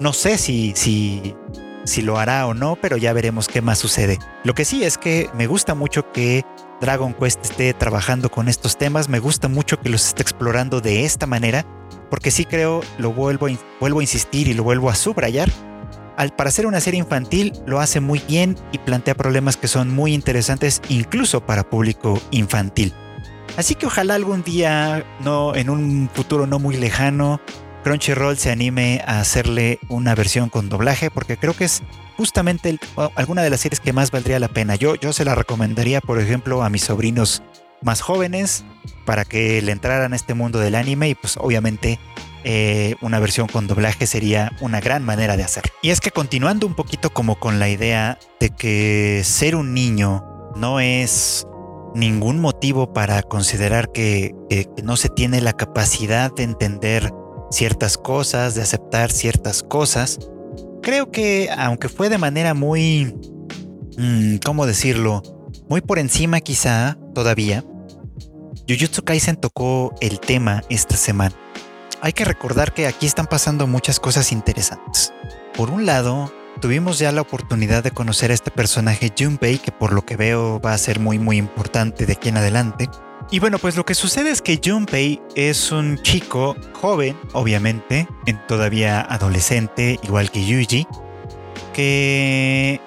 No 0.00 0.12
sé 0.12 0.38
si, 0.38 0.72
si 0.74 1.36
si 1.84 2.02
lo 2.02 2.18
hará 2.18 2.46
o 2.46 2.54
no, 2.54 2.76
pero 2.76 2.96
ya 2.96 3.12
veremos 3.12 3.48
qué 3.48 3.60
más 3.60 3.78
sucede. 3.78 4.18
Lo 4.44 4.54
que 4.54 4.64
sí 4.64 4.84
es 4.84 4.98
que 4.98 5.28
me 5.34 5.46
gusta 5.46 5.74
mucho 5.74 6.12
que 6.12 6.44
Dragon 6.82 7.14
Quest 7.14 7.44
esté 7.44 7.72
trabajando 7.74 8.28
con 8.28 8.48
estos 8.48 8.76
temas, 8.76 9.08
me 9.08 9.20
gusta 9.20 9.46
mucho 9.46 9.80
que 9.80 9.88
los 9.88 10.04
esté 10.04 10.20
explorando 10.22 10.80
de 10.80 11.04
esta 11.04 11.26
manera, 11.26 11.64
porque 12.10 12.32
sí 12.32 12.44
creo, 12.44 12.80
lo 12.98 13.12
vuelvo, 13.12 13.46
vuelvo 13.78 14.00
a 14.00 14.02
insistir 14.02 14.48
y 14.48 14.52
lo 14.52 14.64
vuelvo 14.64 14.90
a 14.90 14.96
subrayar, 14.96 15.48
al 16.16 16.34
para 16.34 16.50
ser 16.50 16.66
una 16.66 16.80
serie 16.80 16.98
infantil 16.98 17.52
lo 17.66 17.78
hace 17.78 18.00
muy 18.00 18.18
bien 18.26 18.56
y 18.72 18.78
plantea 18.78 19.14
problemas 19.14 19.56
que 19.56 19.68
son 19.68 19.94
muy 19.94 20.12
interesantes 20.12 20.82
incluso 20.88 21.46
para 21.46 21.70
público 21.70 22.20
infantil. 22.32 22.92
Así 23.56 23.76
que 23.76 23.86
ojalá 23.86 24.16
algún 24.16 24.42
día, 24.42 25.04
no 25.20 25.54
en 25.54 25.70
un 25.70 26.10
futuro 26.12 26.48
no 26.48 26.58
muy 26.58 26.76
lejano, 26.76 27.40
Crunchyroll 27.82 28.36
se 28.38 28.50
anime 28.50 29.02
a 29.06 29.20
hacerle 29.20 29.78
una 29.88 30.14
versión 30.14 30.48
con 30.48 30.68
doblaje, 30.68 31.10
porque 31.10 31.36
creo 31.36 31.54
que 31.54 31.64
es 31.64 31.82
justamente 32.16 32.78
alguna 33.16 33.42
de 33.42 33.50
las 33.50 33.60
series 33.60 33.80
que 33.80 33.92
más 33.92 34.10
valdría 34.10 34.38
la 34.38 34.48
pena. 34.48 34.76
Yo, 34.76 34.94
yo 34.94 35.12
se 35.12 35.24
la 35.24 35.34
recomendaría, 35.34 36.00
por 36.00 36.20
ejemplo, 36.20 36.62
a 36.62 36.70
mis 36.70 36.84
sobrinos 36.84 37.42
más 37.82 38.00
jóvenes 38.00 38.64
para 39.04 39.24
que 39.24 39.60
le 39.62 39.72
entraran 39.72 40.12
a 40.12 40.16
este 40.16 40.34
mundo 40.34 40.60
del 40.60 40.76
anime 40.76 41.08
y 41.08 41.14
pues 41.16 41.36
obviamente 41.36 41.98
eh, 42.44 42.94
una 43.00 43.18
versión 43.18 43.48
con 43.48 43.66
doblaje 43.66 44.06
sería 44.06 44.52
una 44.60 44.80
gran 44.80 45.04
manera 45.04 45.36
de 45.36 45.42
hacer. 45.42 45.64
Y 45.82 45.90
es 45.90 46.00
que 46.00 46.12
continuando 46.12 46.66
un 46.66 46.74
poquito 46.74 47.10
como 47.10 47.38
con 47.38 47.58
la 47.58 47.68
idea 47.68 48.18
de 48.38 48.50
que 48.50 49.22
ser 49.24 49.56
un 49.56 49.74
niño 49.74 50.24
no 50.54 50.80
es 50.80 51.46
ningún 51.94 52.40
motivo 52.40 52.92
para 52.92 53.22
considerar 53.22 53.90
que 53.92 54.34
no 54.82 54.96
se 54.96 55.08
tiene 55.08 55.40
la 55.40 55.52
capacidad 55.52 56.32
de 56.32 56.44
entender 56.44 57.12
ciertas 57.52 57.98
cosas, 57.98 58.54
de 58.54 58.62
aceptar 58.62 59.10
ciertas 59.10 59.62
cosas. 59.62 60.18
Creo 60.82 61.10
que, 61.10 61.48
aunque 61.56 61.88
fue 61.88 62.08
de 62.08 62.18
manera 62.18 62.54
muy, 62.54 63.14
mm, 63.96 64.36
¿cómo 64.44 64.66
decirlo? 64.66 65.22
Muy 65.68 65.80
por 65.80 65.98
encima 65.98 66.40
quizá 66.40 66.98
todavía, 67.14 67.64
Jujutsu 68.68 69.02
Kaisen 69.02 69.36
tocó 69.36 69.94
el 70.00 70.20
tema 70.20 70.62
esta 70.68 70.96
semana. 70.96 71.34
Hay 72.00 72.12
que 72.12 72.24
recordar 72.24 72.74
que 72.74 72.86
aquí 72.86 73.06
están 73.06 73.26
pasando 73.26 73.66
muchas 73.66 74.00
cosas 74.00 74.32
interesantes. 74.32 75.12
Por 75.56 75.70
un 75.70 75.86
lado, 75.86 76.32
tuvimos 76.60 76.98
ya 76.98 77.12
la 77.12 77.20
oportunidad 77.20 77.84
de 77.84 77.90
conocer 77.90 78.30
a 78.30 78.34
este 78.34 78.50
personaje 78.50 79.12
Junpei, 79.16 79.58
que 79.58 79.72
por 79.72 79.92
lo 79.92 80.04
que 80.04 80.16
veo 80.16 80.60
va 80.60 80.72
a 80.72 80.78
ser 80.78 81.00
muy 81.00 81.18
muy 81.18 81.36
importante 81.36 82.06
de 82.06 82.14
aquí 82.14 82.28
en 82.28 82.38
adelante. 82.38 82.88
Y 83.32 83.38
bueno, 83.38 83.58
pues 83.58 83.76
lo 83.76 83.86
que 83.86 83.94
sucede 83.94 84.30
es 84.30 84.42
que 84.42 84.60
Junpei 84.62 85.18
es 85.34 85.72
un 85.72 85.96
chico 86.02 86.54
joven, 86.74 87.18
obviamente, 87.32 88.06
todavía 88.46 89.00
adolescente, 89.00 89.98
igual 90.02 90.30
que 90.30 90.44
Yuji, 90.44 90.86
que 91.72 92.78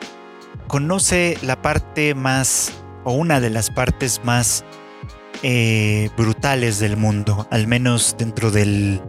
conoce 0.68 1.36
la 1.42 1.60
parte 1.60 2.14
más, 2.14 2.74
o 3.06 3.14
una 3.14 3.42
de 3.42 3.50
las 3.50 3.72
partes 3.72 4.22
más 4.24 4.64
eh, 5.42 6.12
brutales 6.16 6.78
del 6.78 6.96
mundo, 6.96 7.48
al 7.50 7.66
menos 7.66 8.16
dentro 8.16 8.52
del 8.52 9.02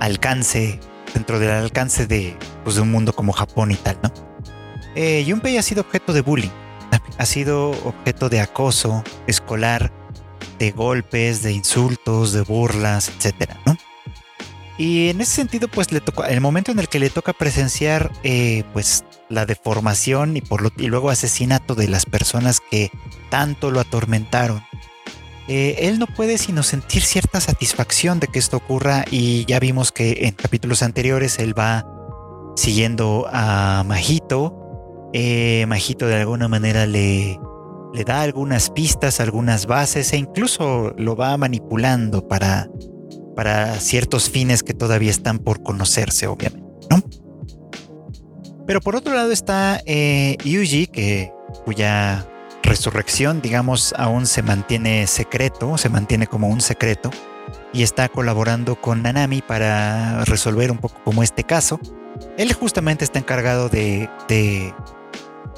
alcance, 0.00 0.80
dentro 1.14 1.38
del 1.38 1.50
alcance 1.50 2.06
de, 2.06 2.36
pues, 2.62 2.76
de 2.76 2.82
un 2.82 2.90
mundo 2.90 3.14
como 3.14 3.32
Japón 3.32 3.70
y 3.70 3.76
tal, 3.76 3.96
¿no? 4.02 4.12
Eh, 4.94 5.24
Junpei 5.26 5.56
ha 5.56 5.62
sido 5.62 5.80
objeto 5.80 6.12
de 6.12 6.20
bullying, 6.20 6.50
ha 7.16 7.24
sido 7.24 7.70
objeto 7.70 8.28
de 8.28 8.42
acoso 8.42 9.02
escolar, 9.26 9.90
de 10.58 10.70
golpes, 10.70 11.42
de 11.42 11.52
insultos, 11.52 12.32
de 12.32 12.42
burlas, 12.42 13.08
etcétera, 13.08 13.60
¿no? 13.66 13.76
Y 14.76 15.08
en 15.10 15.20
ese 15.20 15.36
sentido, 15.36 15.68
pues 15.68 15.92
le 15.92 16.00
tocó, 16.00 16.24
el 16.24 16.40
momento 16.40 16.72
en 16.72 16.80
el 16.80 16.88
que 16.88 16.98
le 16.98 17.08
toca 17.08 17.32
presenciar, 17.32 18.10
eh, 18.24 18.64
pues 18.72 19.04
la 19.28 19.46
deformación 19.46 20.36
y, 20.36 20.40
por 20.40 20.62
lo, 20.62 20.72
y 20.76 20.88
luego 20.88 21.10
asesinato 21.10 21.74
de 21.74 21.86
las 21.86 22.06
personas 22.06 22.60
que 22.60 22.90
tanto 23.30 23.70
lo 23.70 23.78
atormentaron, 23.78 24.64
eh, 25.46 25.76
él 25.80 25.98
no 25.98 26.06
puede 26.06 26.38
sino 26.38 26.62
sentir 26.62 27.02
cierta 27.02 27.40
satisfacción 27.40 28.18
de 28.18 28.28
que 28.28 28.38
esto 28.38 28.56
ocurra 28.56 29.04
y 29.10 29.44
ya 29.44 29.60
vimos 29.60 29.92
que 29.92 30.26
en 30.26 30.32
capítulos 30.32 30.82
anteriores 30.82 31.38
él 31.38 31.56
va 31.56 31.84
siguiendo 32.56 33.28
a 33.30 33.84
Majito. 33.86 34.60
Eh, 35.12 35.66
Majito 35.68 36.06
de 36.06 36.16
alguna 36.16 36.48
manera 36.48 36.86
le, 36.86 37.38
le 37.94 38.04
da 38.04 38.22
algunas 38.22 38.70
pistas, 38.70 39.20
algunas 39.20 39.66
bases 39.66 40.12
e 40.12 40.16
incluso 40.16 40.92
lo 40.98 41.14
va 41.14 41.36
manipulando 41.36 42.26
para, 42.26 42.68
para 43.36 43.78
ciertos 43.78 44.28
fines 44.28 44.64
que 44.64 44.74
todavía 44.74 45.10
están 45.10 45.38
por 45.38 45.62
conocerse, 45.62 46.26
obviamente. 46.26 46.64
Pero 48.66 48.80
por 48.80 48.96
otro 48.96 49.14
lado 49.14 49.30
está 49.30 49.80
eh, 49.86 50.36
Yuji, 50.42 50.86
que, 50.88 51.32
cuya 51.64 52.26
resurrección, 52.62 53.42
digamos, 53.42 53.94
aún 53.96 54.26
se 54.26 54.42
mantiene 54.42 55.06
secreto, 55.06 55.76
se 55.76 55.88
mantiene 55.90 56.26
como 56.26 56.48
un 56.48 56.60
secreto, 56.60 57.10
y 57.72 57.82
está 57.82 58.08
colaborando 58.08 58.80
con 58.80 59.02
Nanami 59.02 59.42
para 59.42 60.24
resolver 60.24 60.70
un 60.70 60.78
poco 60.78 60.96
como 61.04 61.22
este 61.22 61.44
caso. 61.44 61.78
Él 62.38 62.52
justamente 62.54 63.04
está 63.04 63.18
encargado 63.18 63.68
de, 63.68 64.08
de, 64.28 64.72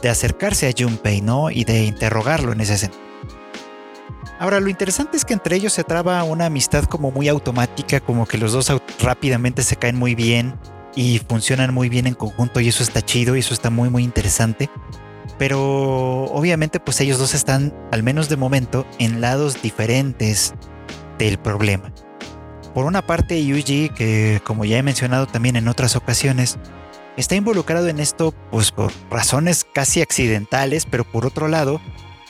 de 0.02 0.08
acercarse 0.08 0.68
a 0.68 0.72
Junpei, 0.76 1.20
¿no? 1.20 1.50
Y 1.50 1.64
de 1.64 1.84
interrogarlo 1.84 2.52
en 2.52 2.60
ese 2.60 2.78
sentido. 2.78 3.06
Ahora, 4.38 4.60
lo 4.60 4.68
interesante 4.68 5.16
es 5.16 5.24
que 5.24 5.32
entre 5.32 5.56
ellos 5.56 5.72
se 5.72 5.82
traba 5.82 6.22
una 6.24 6.46
amistad 6.46 6.84
como 6.84 7.10
muy 7.10 7.28
automática, 7.28 8.00
como 8.00 8.26
que 8.26 8.36
los 8.36 8.52
dos 8.52 8.70
rápidamente 9.00 9.62
se 9.62 9.76
caen 9.76 9.96
muy 9.96 10.14
bien 10.14 10.54
y 10.94 11.20
funcionan 11.26 11.72
muy 11.72 11.88
bien 11.88 12.06
en 12.06 12.14
conjunto 12.14 12.60
y 12.60 12.68
eso 12.68 12.82
está 12.82 13.00
chido 13.02 13.36
y 13.36 13.40
eso 13.40 13.54
está 13.54 13.70
muy 13.70 13.88
muy 13.88 14.02
interesante. 14.04 14.68
Pero 15.38 16.24
obviamente 16.24 16.80
pues 16.80 17.00
ellos 17.00 17.18
dos 17.18 17.34
están, 17.34 17.74
al 17.92 18.02
menos 18.02 18.28
de 18.28 18.36
momento, 18.36 18.86
en 18.98 19.22
lados 19.22 19.62
diferentes 19.62 20.54
del 21.18 21.38
problema. 21.38 21.92
Por 22.74 22.84
una 22.84 23.06
parte, 23.06 23.42
Yuji, 23.42 23.88
que 23.90 24.42
como 24.44 24.66
ya 24.66 24.76
he 24.76 24.82
mencionado 24.82 25.26
también 25.26 25.56
en 25.56 25.68
otras 25.68 25.96
ocasiones, 25.96 26.58
está 27.16 27.34
involucrado 27.34 27.88
en 27.88 28.00
esto 28.00 28.34
pues 28.50 28.70
por 28.70 28.92
razones 29.10 29.66
casi 29.72 30.02
accidentales, 30.02 30.86
pero 30.86 31.04
por 31.04 31.26
otro 31.26 31.48
lado, 31.48 31.80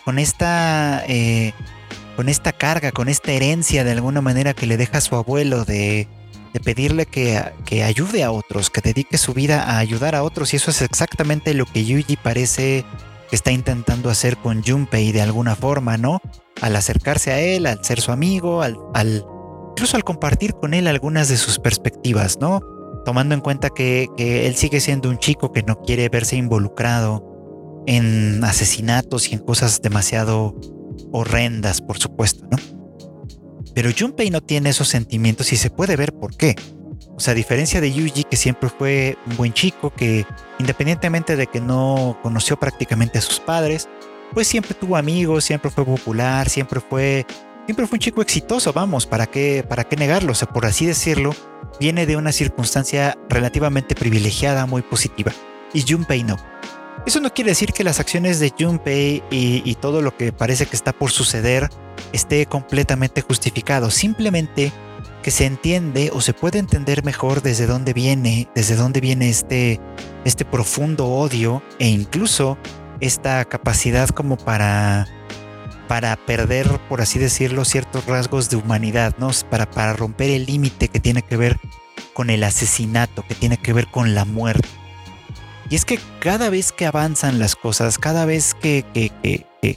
con 0.04 0.18
esta 0.18 1.04
eh, 1.06 1.52
con 2.16 2.28
esta 2.28 2.52
carga, 2.52 2.92
con 2.92 3.08
esta 3.08 3.32
herencia 3.32 3.84
de 3.84 3.92
alguna 3.92 4.22
manera 4.22 4.54
que 4.54 4.66
le 4.66 4.76
deja 4.76 4.98
a 4.98 5.02
su 5.02 5.16
abuelo 5.16 5.64
de, 5.64 6.08
pedirle 6.64 7.04
que, 7.04 7.42
que, 7.66 7.84
ayude 7.84 8.24
a 8.24 8.32
otros, 8.32 8.70
que 8.70 8.80
dedique 8.80 9.18
su 9.18 9.34
vida 9.34 9.62
a 9.62 9.78
ayudar 9.78 10.14
a 10.14 10.22
otros. 10.22 10.54
Y 10.54 10.56
eso 10.56 10.70
es 10.70 10.80
exactamente 10.80 11.52
lo 11.52 11.66
que 11.66 11.84
Yuji 11.84 12.16
parece 12.16 12.86
que 13.28 13.36
está 13.36 13.52
intentando 13.52 14.08
hacer 14.08 14.38
con 14.38 14.62
Junpei 14.64 15.12
de 15.12 15.20
alguna 15.20 15.54
forma, 15.54 15.98
¿no? 15.98 16.22
Al 16.62 16.74
acercarse 16.74 17.30
a 17.32 17.40
él, 17.40 17.66
al 17.66 17.84
ser 17.84 18.00
su 18.00 18.10
amigo, 18.10 18.62
al, 18.62 18.78
al 18.94 19.26
incluso 19.72 19.98
al 19.98 20.04
compartir 20.04 20.54
con 20.54 20.72
él 20.72 20.86
algunas 20.86 21.28
de 21.28 21.36
sus 21.36 21.58
perspectivas, 21.58 22.38
¿no? 22.40 22.60
Tomando 23.06 23.36
en 23.36 23.40
cuenta 23.40 23.70
que, 23.70 24.08
él 24.18 24.56
sigue 24.56 24.80
siendo 24.80 25.08
un 25.08 25.18
chico 25.18 25.52
que 25.52 25.62
no 25.62 25.80
quiere 25.80 26.08
verse 26.08 26.34
involucrado 26.34 27.84
en 27.86 28.42
asesinatos 28.42 29.30
y 29.30 29.34
en 29.34 29.38
cosas 29.38 29.80
demasiado 29.80 30.56
horrendas, 31.12 31.80
por 31.80 31.98
supuesto, 31.98 32.48
¿no? 32.50 32.58
Pero 33.76 33.90
Junpei 33.96 34.28
no 34.30 34.40
tiene 34.40 34.70
esos 34.70 34.88
sentimientos 34.88 35.52
y 35.52 35.56
se 35.56 35.70
puede 35.70 35.94
ver 35.94 36.14
por 36.14 36.36
qué. 36.36 36.56
O 37.14 37.20
sea, 37.20 37.30
a 37.30 37.36
diferencia 37.36 37.80
de 37.80 37.92
Yuji, 37.92 38.24
que 38.24 38.36
siempre 38.36 38.70
fue 38.70 39.16
un 39.30 39.36
buen 39.36 39.52
chico, 39.52 39.90
que 39.90 40.26
independientemente 40.58 41.36
de 41.36 41.46
que 41.46 41.60
no 41.60 42.18
conoció 42.24 42.58
prácticamente 42.58 43.20
a 43.20 43.22
sus 43.22 43.38
padres, 43.38 43.88
pues 44.34 44.48
siempre 44.48 44.74
tuvo 44.74 44.96
amigos, 44.96 45.44
siempre 45.44 45.70
fue 45.70 45.84
popular, 45.84 46.48
siempre 46.48 46.80
fue, 46.80 47.24
siempre 47.66 47.86
fue 47.86 47.98
un 47.98 48.00
chico 48.00 48.20
exitoso, 48.20 48.72
vamos, 48.72 49.06
¿para 49.06 49.26
qué, 49.26 49.64
para 49.68 49.84
qué 49.84 49.94
negarlo? 49.94 50.32
O 50.32 50.34
sea, 50.34 50.48
por 50.48 50.66
así 50.66 50.86
decirlo, 50.86 51.36
viene 51.78 52.06
de 52.06 52.16
una 52.16 52.32
circunstancia 52.32 53.16
relativamente 53.28 53.94
privilegiada, 53.94 54.66
muy 54.66 54.82
positiva. 54.82 55.32
Y 55.72 55.82
Junpei 55.82 56.22
no. 56.22 56.36
Eso 57.06 57.20
no 57.20 57.32
quiere 57.32 57.50
decir 57.50 57.72
que 57.72 57.84
las 57.84 58.00
acciones 58.00 58.40
de 58.40 58.52
Junpei 58.58 59.22
y, 59.30 59.74
todo 59.76 60.02
lo 60.02 60.16
que 60.16 60.32
parece 60.32 60.66
que 60.66 60.74
está 60.74 60.92
por 60.92 61.10
suceder 61.10 61.68
esté 62.12 62.46
completamente 62.46 63.20
justificado. 63.20 63.90
Simplemente 63.90 64.72
que 65.22 65.30
se 65.30 65.44
entiende 65.44 66.10
o 66.12 66.20
se 66.20 66.32
puede 66.32 66.58
entender 66.58 67.04
mejor 67.04 67.42
desde 67.42 67.66
dónde 67.66 67.92
viene, 67.92 68.48
desde 68.54 68.76
dónde 68.76 69.00
viene 69.00 69.28
este, 69.28 69.80
este 70.24 70.44
profundo 70.44 71.06
odio 71.06 71.62
e 71.78 71.88
incluso 71.88 72.58
esta 73.00 73.44
capacidad 73.44 74.08
como 74.08 74.36
para, 74.36 75.06
para 75.88 76.16
perder, 76.16 76.66
por 76.88 77.00
así 77.00 77.18
decirlo, 77.18 77.64
ciertos 77.64 78.06
rasgos 78.06 78.50
de 78.50 78.56
humanidad, 78.56 79.14
¿no? 79.18 79.30
Para, 79.50 79.70
para 79.70 79.92
romper 79.92 80.30
el 80.30 80.46
límite 80.46 80.88
que 80.88 81.00
tiene 81.00 81.22
que 81.22 81.36
ver 81.36 81.58
con 82.12 82.30
el 82.30 82.44
asesinato, 82.44 83.24
que 83.28 83.34
tiene 83.34 83.58
que 83.58 83.72
ver 83.72 83.88
con 83.88 84.14
la 84.14 84.24
muerte. 84.24 84.68
Y 85.68 85.74
es 85.74 85.84
que 85.84 85.98
cada 86.20 86.48
vez 86.48 86.72
que 86.72 86.86
avanzan 86.86 87.38
las 87.38 87.56
cosas, 87.56 87.98
cada 87.98 88.24
vez 88.24 88.54
que, 88.54 88.84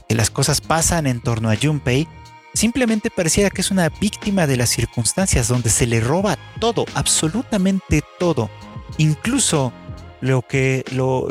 las 0.08 0.30
cosas 0.30 0.60
pasan 0.60 1.06
en 1.06 1.20
torno 1.20 1.50
a 1.50 1.56
Junpei, 1.56 2.06
simplemente 2.54 3.10
pareciera 3.10 3.50
que 3.50 3.60
es 3.60 3.70
una 3.70 3.88
víctima 3.88 4.46
de 4.46 4.56
las 4.56 4.70
circunstancias 4.70 5.48
donde 5.48 5.70
se 5.70 5.86
le 5.86 6.00
roba 6.00 6.38
todo, 6.60 6.84
absolutamente 6.94 8.02
todo, 8.18 8.50
incluso 8.98 9.72
lo 10.20 10.42
que 10.42 10.84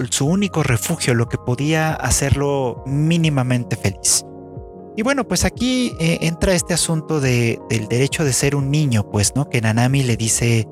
su 0.09 0.25
único 0.25 0.63
refugio, 0.63 1.13
lo 1.13 1.29
que 1.29 1.37
podía 1.37 1.93
hacerlo 1.93 2.83
mínimamente 2.85 3.77
feliz. 3.77 4.25
Y 4.99 5.01
bueno, 5.01 5.25
pues 5.25 5.45
aquí 5.45 5.95
eh, 5.97 6.17
entra 6.23 6.53
este 6.53 6.73
asunto 6.73 7.21
del 7.21 7.87
derecho 7.89 8.25
de 8.25 8.33
ser 8.33 8.53
un 8.53 8.69
niño, 8.69 9.09
pues, 9.09 9.33
¿no? 9.33 9.49
Que 9.49 9.61
Nanami 9.61 10.03
le 10.03 10.17
dice 10.17 10.67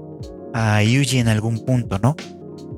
a 0.54 0.84
Yuji 0.84 1.20
en 1.20 1.30
algún 1.30 1.64
punto, 1.64 1.98
¿no? 1.98 2.18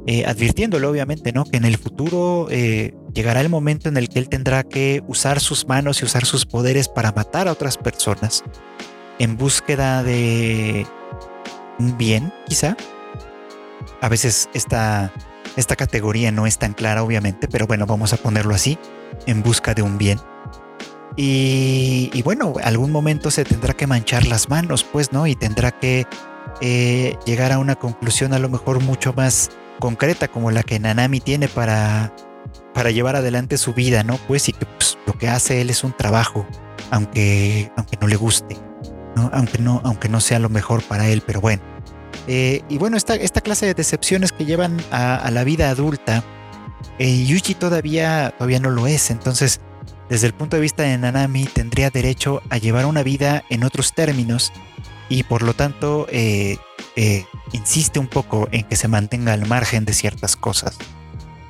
Eh, 0.05 0.27
advirtiéndole 0.27 0.85
obviamente, 0.85 1.31
¿no? 1.31 1.45
Que 1.45 1.57
en 1.57 1.65
el 1.65 1.77
futuro 1.77 2.45
eh, 2.51 2.93
llegará 3.15 3.41
el 3.41 3.49
momento 3.49 3.89
en 3.89 3.97
el 3.97 4.09
que 4.09 4.19
él 4.19 4.29
tendrá 4.29 4.61
que 4.61 5.01
usar 5.07 5.39
sus 5.39 5.67
manos 5.67 6.03
y 6.03 6.05
usar 6.05 6.23
sus 6.23 6.45
poderes 6.45 6.87
para 6.87 7.13
matar 7.13 7.47
a 7.47 7.53
otras 7.53 7.77
personas 7.77 8.43
en 9.17 9.35
búsqueda 9.35 10.03
de 10.03 10.85
un 11.79 11.97
bien, 11.97 12.31
quizá. 12.47 12.77
A 14.01 14.07
veces 14.07 14.51
esta, 14.53 15.11
esta 15.55 15.75
categoría 15.75 16.31
no 16.31 16.45
es 16.45 16.59
tan 16.59 16.73
clara, 16.73 17.01
obviamente, 17.01 17.47
pero 17.47 17.65
bueno, 17.65 17.87
vamos 17.87 18.13
a 18.13 18.17
ponerlo 18.17 18.53
así, 18.53 18.77
en 19.25 19.41
busca 19.41 19.73
de 19.73 19.81
un 19.81 19.97
bien. 19.97 20.19
Y, 21.21 22.21
bueno, 22.21 22.53
algún 22.63 22.93
momento 22.93 23.29
se 23.29 23.43
tendrá 23.43 23.73
que 23.73 23.87
manchar 23.87 24.25
las 24.25 24.47
manos, 24.47 24.85
pues, 24.85 25.11
¿no? 25.11 25.27
Y 25.27 25.35
tendrá 25.35 25.71
que 25.71 26.07
eh, 26.61 27.17
llegar 27.25 27.51
a 27.51 27.59
una 27.59 27.75
conclusión 27.75 28.31
a 28.31 28.39
lo 28.39 28.47
mejor 28.47 28.81
mucho 28.81 29.11
más 29.11 29.49
concreta 29.79 30.29
como 30.29 30.49
la 30.49 30.63
que 30.63 30.79
Nanami 30.79 31.19
tiene 31.19 31.49
para, 31.49 32.15
para 32.73 32.91
llevar 32.91 33.17
adelante 33.17 33.57
su 33.57 33.73
vida, 33.73 34.01
¿no? 34.01 34.17
Pues 34.29 34.47
y 34.47 34.53
que 34.53 34.65
pues, 34.65 34.97
lo 35.05 35.11
que 35.17 35.27
hace 35.27 35.59
él 35.59 35.69
es 35.69 35.83
un 35.83 35.91
trabajo, 35.91 36.47
aunque, 36.89 37.69
aunque 37.75 37.97
no 37.99 38.07
le 38.07 38.15
guste, 38.15 38.55
¿no? 39.17 39.29
Aunque, 39.33 39.57
no, 39.57 39.81
aunque 39.83 40.07
no 40.07 40.21
sea 40.21 40.39
lo 40.39 40.47
mejor 40.47 40.83
para 40.83 41.09
él, 41.09 41.21
pero 41.27 41.41
bueno. 41.41 41.61
Eh, 42.27 42.61
y 42.69 42.77
bueno, 42.77 42.95
esta, 42.95 43.15
esta 43.15 43.41
clase 43.41 43.65
de 43.65 43.73
decepciones 43.73 44.31
que 44.31 44.45
llevan 44.45 44.77
a, 44.89 45.29
la 45.31 45.43
vida 45.43 45.69
adulta, 45.69 46.23
eh, 46.97 47.25
Yuji 47.25 47.55
todavía, 47.55 48.33
todavía 48.37 48.61
no 48.61 48.69
lo 48.69 48.87
es, 48.87 49.11
entonces 49.11 49.59
desde 50.09 50.27
el 50.27 50.33
punto 50.33 50.57
de 50.57 50.61
vista 50.61 50.83
de 50.83 50.97
Nanami 50.97 51.45
tendría 51.45 51.91
derecho 51.91 52.41
a 52.49 52.57
llevar 52.57 52.85
una 52.85 53.03
vida 53.03 53.43
en 53.49 53.63
otros 53.63 53.93
términos 53.93 54.51
y 55.07 55.23
por 55.23 55.43
lo 55.43 55.53
tanto 55.53 56.07
eh, 56.11 56.57
eh, 56.95 57.25
insiste 57.51 57.99
un 57.99 58.07
poco 58.07 58.47
en 58.51 58.63
que 58.63 58.75
se 58.75 58.87
mantenga 58.87 59.33
al 59.33 59.45
margen 59.47 59.85
de 59.85 59.93
ciertas 59.93 60.35
cosas. 60.35 60.77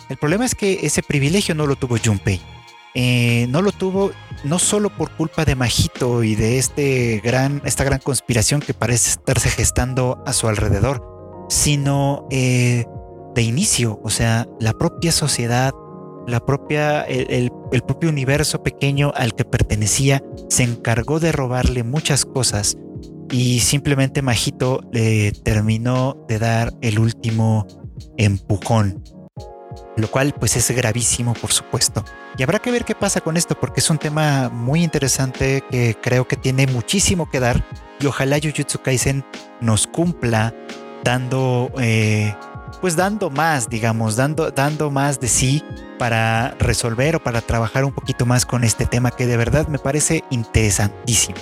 El 0.10 0.18
problema 0.18 0.46
es 0.46 0.56
que 0.56 0.80
ese 0.84 1.04
privilegio 1.04 1.56
no 1.56 1.68
lo 1.68 1.76
tuvo 1.76 1.98
Junpei. 2.04 2.42
Eh, 2.96 3.46
no 3.50 3.62
lo 3.62 3.72
tuvo 3.72 4.12
no 4.44 4.58
solo 4.58 4.90
por 4.90 5.12
culpa 5.12 5.46
de 5.46 5.56
Majito 5.56 6.24
y 6.24 6.36
de 6.36 6.58
este 6.58 7.22
gran, 7.24 7.62
esta 7.64 7.84
gran 7.84 8.00
conspiración 8.00 8.62
que 8.62 8.74
parece 8.74 9.12
estarse 9.12 9.50
gestando 9.50 10.24
a 10.26 10.34
su 10.34 10.48
alrededor, 10.48 11.04
sino 11.50 12.28
de 12.30 13.42
inicio, 13.42 14.00
o 14.04 14.10
sea, 14.10 14.48
la 14.60 14.74
propia 14.74 15.12
sociedad, 15.12 15.72
la 16.30 16.46
propia, 16.46 17.02
el, 17.02 17.52
el 17.72 17.82
propio 17.82 18.10
universo 18.10 18.64
pequeño 18.64 19.12
al 19.16 19.36
que 19.36 19.46
pertenecía 19.46 20.24
se 20.50 20.64
encargó 20.64 21.20
de 21.20 21.32
robarle 21.32 21.84
muchas 21.84 22.26
cosas 22.26 22.78
y 23.32 23.60
simplemente 23.60 24.22
Majito 24.22 24.82
le 24.92 25.32
terminó 25.32 26.26
de 26.28 26.40
dar 26.40 26.74
el 26.82 27.00
último 27.00 27.68
empujón, 28.18 29.04
lo 29.98 30.10
cual 30.10 30.34
pues 30.34 30.56
es 30.56 30.72
gravísimo 30.72 31.34
por 31.34 31.52
supuesto. 31.52 32.04
Y 32.38 32.44
habrá 32.44 32.60
que 32.60 32.72
ver 32.72 32.86
qué 32.86 32.96
pasa 32.96 33.22
con 33.22 33.38
esto 33.38 33.60
porque 33.60 33.82
es 33.82 33.90
un 33.90 33.98
tema 33.98 34.50
muy 34.50 34.84
interesante 34.84 35.64
que 35.70 35.96
creo 36.02 36.28
que 36.28 36.38
tiene 36.38 36.68
muchísimo 36.68 37.30
que 37.30 37.40
dar 37.40 37.64
y 38.00 38.06
ojalá 38.06 38.40
Jujutsu 38.42 38.80
Kaisen 38.80 39.26
nos 39.62 39.88
cumpla 39.88 40.54
dando 41.04 41.72
eh, 41.80 42.34
pues 42.82 42.96
dando 42.96 43.30
más, 43.30 43.70
digamos, 43.70 44.16
dando, 44.16 44.52
dando 44.52 44.90
más 44.92 45.20
de 45.20 45.28
sí 45.28 45.64
para 45.98 46.56
resolver 46.60 47.18
o 47.18 47.20
para 47.24 47.42
trabajar 47.42 47.84
un 47.84 47.92
poquito 47.92 48.26
más 48.26 48.46
con 48.46 48.64
este 48.64 48.86
tema 48.86 49.12
que 49.12 49.28
de 49.28 49.38
verdad 49.38 49.68
me 49.68 49.80
parece 49.80 50.24
interesantísimo. 50.30 51.38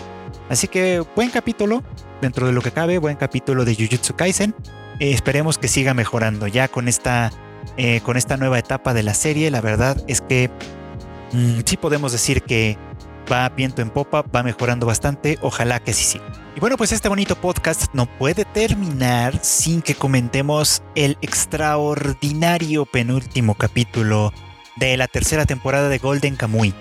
Así 0.50 0.68
que 0.68 1.04
buen 1.16 1.30
capítulo, 1.30 1.84
dentro 2.22 2.48
de 2.48 2.54
lo 2.54 2.62
que 2.62 2.72
cabe, 2.72 2.98
buen 2.98 3.18
capítulo 3.18 3.66
de 3.66 3.76
Jujutsu 3.76 4.16
Kaisen. 4.16 4.56
Eh, 5.00 5.12
esperemos 5.12 5.58
que 5.58 5.68
siga 5.68 5.94
mejorando 5.94 6.48
ya 6.48 6.68
con 6.68 6.88
esta, 6.88 7.32
eh, 7.78 8.02
con 8.02 8.18
esta 8.18 8.38
nueva 8.38 8.58
etapa 8.58 8.94
de 8.94 9.04
la 9.04 9.14
serie. 9.14 9.52
La 9.52 9.62
verdad 9.62 9.98
es 10.08 10.22
que 10.22 10.50
mm, 11.34 11.60
sí 11.66 11.78
podemos 11.78 12.12
decir 12.12 12.42
que 12.44 12.78
va 13.32 13.50
viento 13.50 13.82
en 13.82 13.90
popa, 13.90 14.24
va 14.24 14.42
mejorando 14.42 14.86
bastante. 14.86 15.38
Ojalá 15.42 15.80
que 15.80 15.94
sí 15.94 16.04
sí. 16.04 16.22
Y 16.58 16.60
bueno, 16.60 16.76
pues 16.76 16.92
este 16.92 17.08
bonito 17.08 17.36
podcast 17.36 17.94
no 17.94 18.08
puede 18.18 18.44
terminar 18.44 19.38
sin 19.44 19.84
que 19.84 19.94
comentemos 19.94 20.82
el 20.96 21.16
extraordinario 21.22 22.88
penúltimo 22.88 23.54
capítulo 23.54 24.34
de 24.76 24.98
la 24.98 25.08
tercera 25.08 25.46
temporada 25.46 25.88
de 25.88 26.00
Golden 26.00 26.36
Kamuy. 26.36 26.74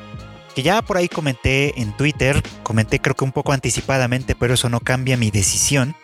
Que 0.55 0.63
ya 0.63 0.81
por 0.81 0.97
ahí 0.97 1.11
comenté 1.11 1.79
en 1.79 1.95
Twitter, 1.95 2.43
comenté 2.63 3.01
creo 3.01 3.15
que 3.15 3.25
un 3.27 3.33
poco 3.33 3.53
anticipadamente, 3.53 4.35
pero 4.35 4.55
eso 4.55 4.71
no 4.71 4.81
cambia 4.81 5.19
mi 5.19 5.31
decisión. 5.31 5.95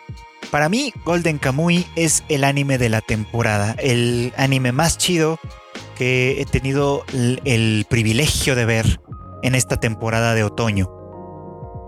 Para 0.51 0.69
mí, 0.69 0.93
Golden 1.03 1.39
Kamuy 1.39 1.87
es 1.95 2.23
el 2.29 2.43
anime 2.43 2.77
de 2.77 2.89
la 2.89 3.01
temporada, 3.01 3.75
el 3.79 4.33
anime 4.37 4.71
más 4.71 4.99
chido 4.99 5.39
que 5.97 6.39
he 6.39 6.45
tenido 6.45 7.05
el, 7.11 7.41
el 7.43 7.87
privilegio 7.89 8.55
de 8.55 8.65
ver 8.65 8.99
en 9.41 9.55
esta 9.55 9.79
temporada 9.79 10.35
de 10.35 10.43
otoño. 10.43 11.02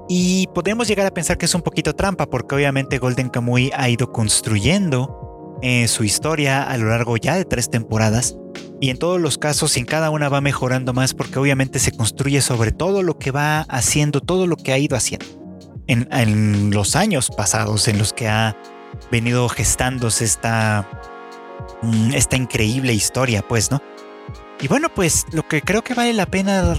Y 0.08 0.48
podemos 0.54 0.88
llegar 0.88 1.08
a 1.08 1.14
pensar 1.14 1.38
que 1.38 1.46
es 1.46 1.56
un 1.56 1.62
poquito 1.62 1.96
trampa, 1.96 2.28
porque 2.28 2.56
obviamente 2.56 3.00
Golden 3.00 3.30
Kamuy 3.30 3.72
ha 3.76 3.90
ido 3.90 4.12
construyendo 4.12 5.58
eh, 5.62 5.88
su 5.88 6.04
historia 6.04 6.64
a 6.64 6.78
lo 6.78 6.90
largo 6.90 7.18
ya 7.18 7.36
de 7.36 7.46
tres 7.46 7.70
temporadas. 7.70 8.38
Y 8.80 8.90
en 8.90 8.98
todos 8.98 9.20
los 9.20 9.38
casos, 9.38 9.78
en 9.78 9.86
cada 9.86 10.10
una 10.10 10.30
va 10.30 10.42
mejorando 10.42 10.94
más, 10.94 11.14
porque 11.14 11.40
obviamente 11.40 11.80
se 11.80 11.92
construye 11.92 12.42
sobre 12.42 12.72
todo 12.72 13.02
lo 13.02 13.18
que 13.18 13.32
va 13.32 13.62
haciendo, 13.62 14.22
todo 14.22 14.48
lo 14.48 14.58
que 14.58 14.74
ha 14.74 14.78
ido 14.78 14.96
haciendo. 14.96 15.26
En, 15.88 16.08
en 16.12 16.72
los 16.72 16.96
años 16.96 17.32
pasados 17.36 17.88
en 17.88 17.98
los 17.98 18.14
que 18.14 18.28
ha 18.28 18.56
venido 19.12 19.48
gestándose 19.50 20.26
esta, 20.26 20.88
mm, 21.82 22.14
esta 22.14 22.36
increíble 22.36 22.94
historia, 22.94 23.44
pues, 23.48 23.72
¿no? 23.72 23.82
Y 24.62 24.68
bueno, 24.68 24.90
pues 24.90 25.26
lo 25.32 25.48
que 25.48 25.62
creo 25.62 25.84
que 25.84 25.94
vale 25.94 26.14
la 26.14 26.26
pena 26.26 26.76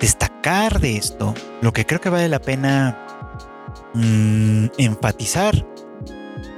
destacar 0.00 0.80
de 0.80 0.96
esto, 0.96 1.34
lo 1.60 1.72
que 1.72 1.86
creo 1.86 2.00
que 2.00 2.08
vale 2.08 2.28
la 2.28 2.40
pena 2.40 2.98
mm, 3.94 4.66
enfatizar 4.78 5.66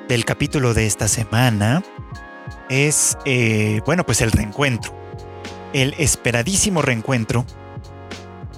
del 0.08 0.24
capítulo 0.24 0.74
de 0.74 0.86
esta 0.86 1.08
semana 1.08 1.82
es, 2.68 3.18
eh, 3.24 3.80
bueno, 3.84 4.04
pues 4.04 4.20
el 4.22 4.32
reencuentro. 4.32 4.94
El 5.72 5.94
esperadísimo 5.98 6.82
reencuentro 6.82 7.44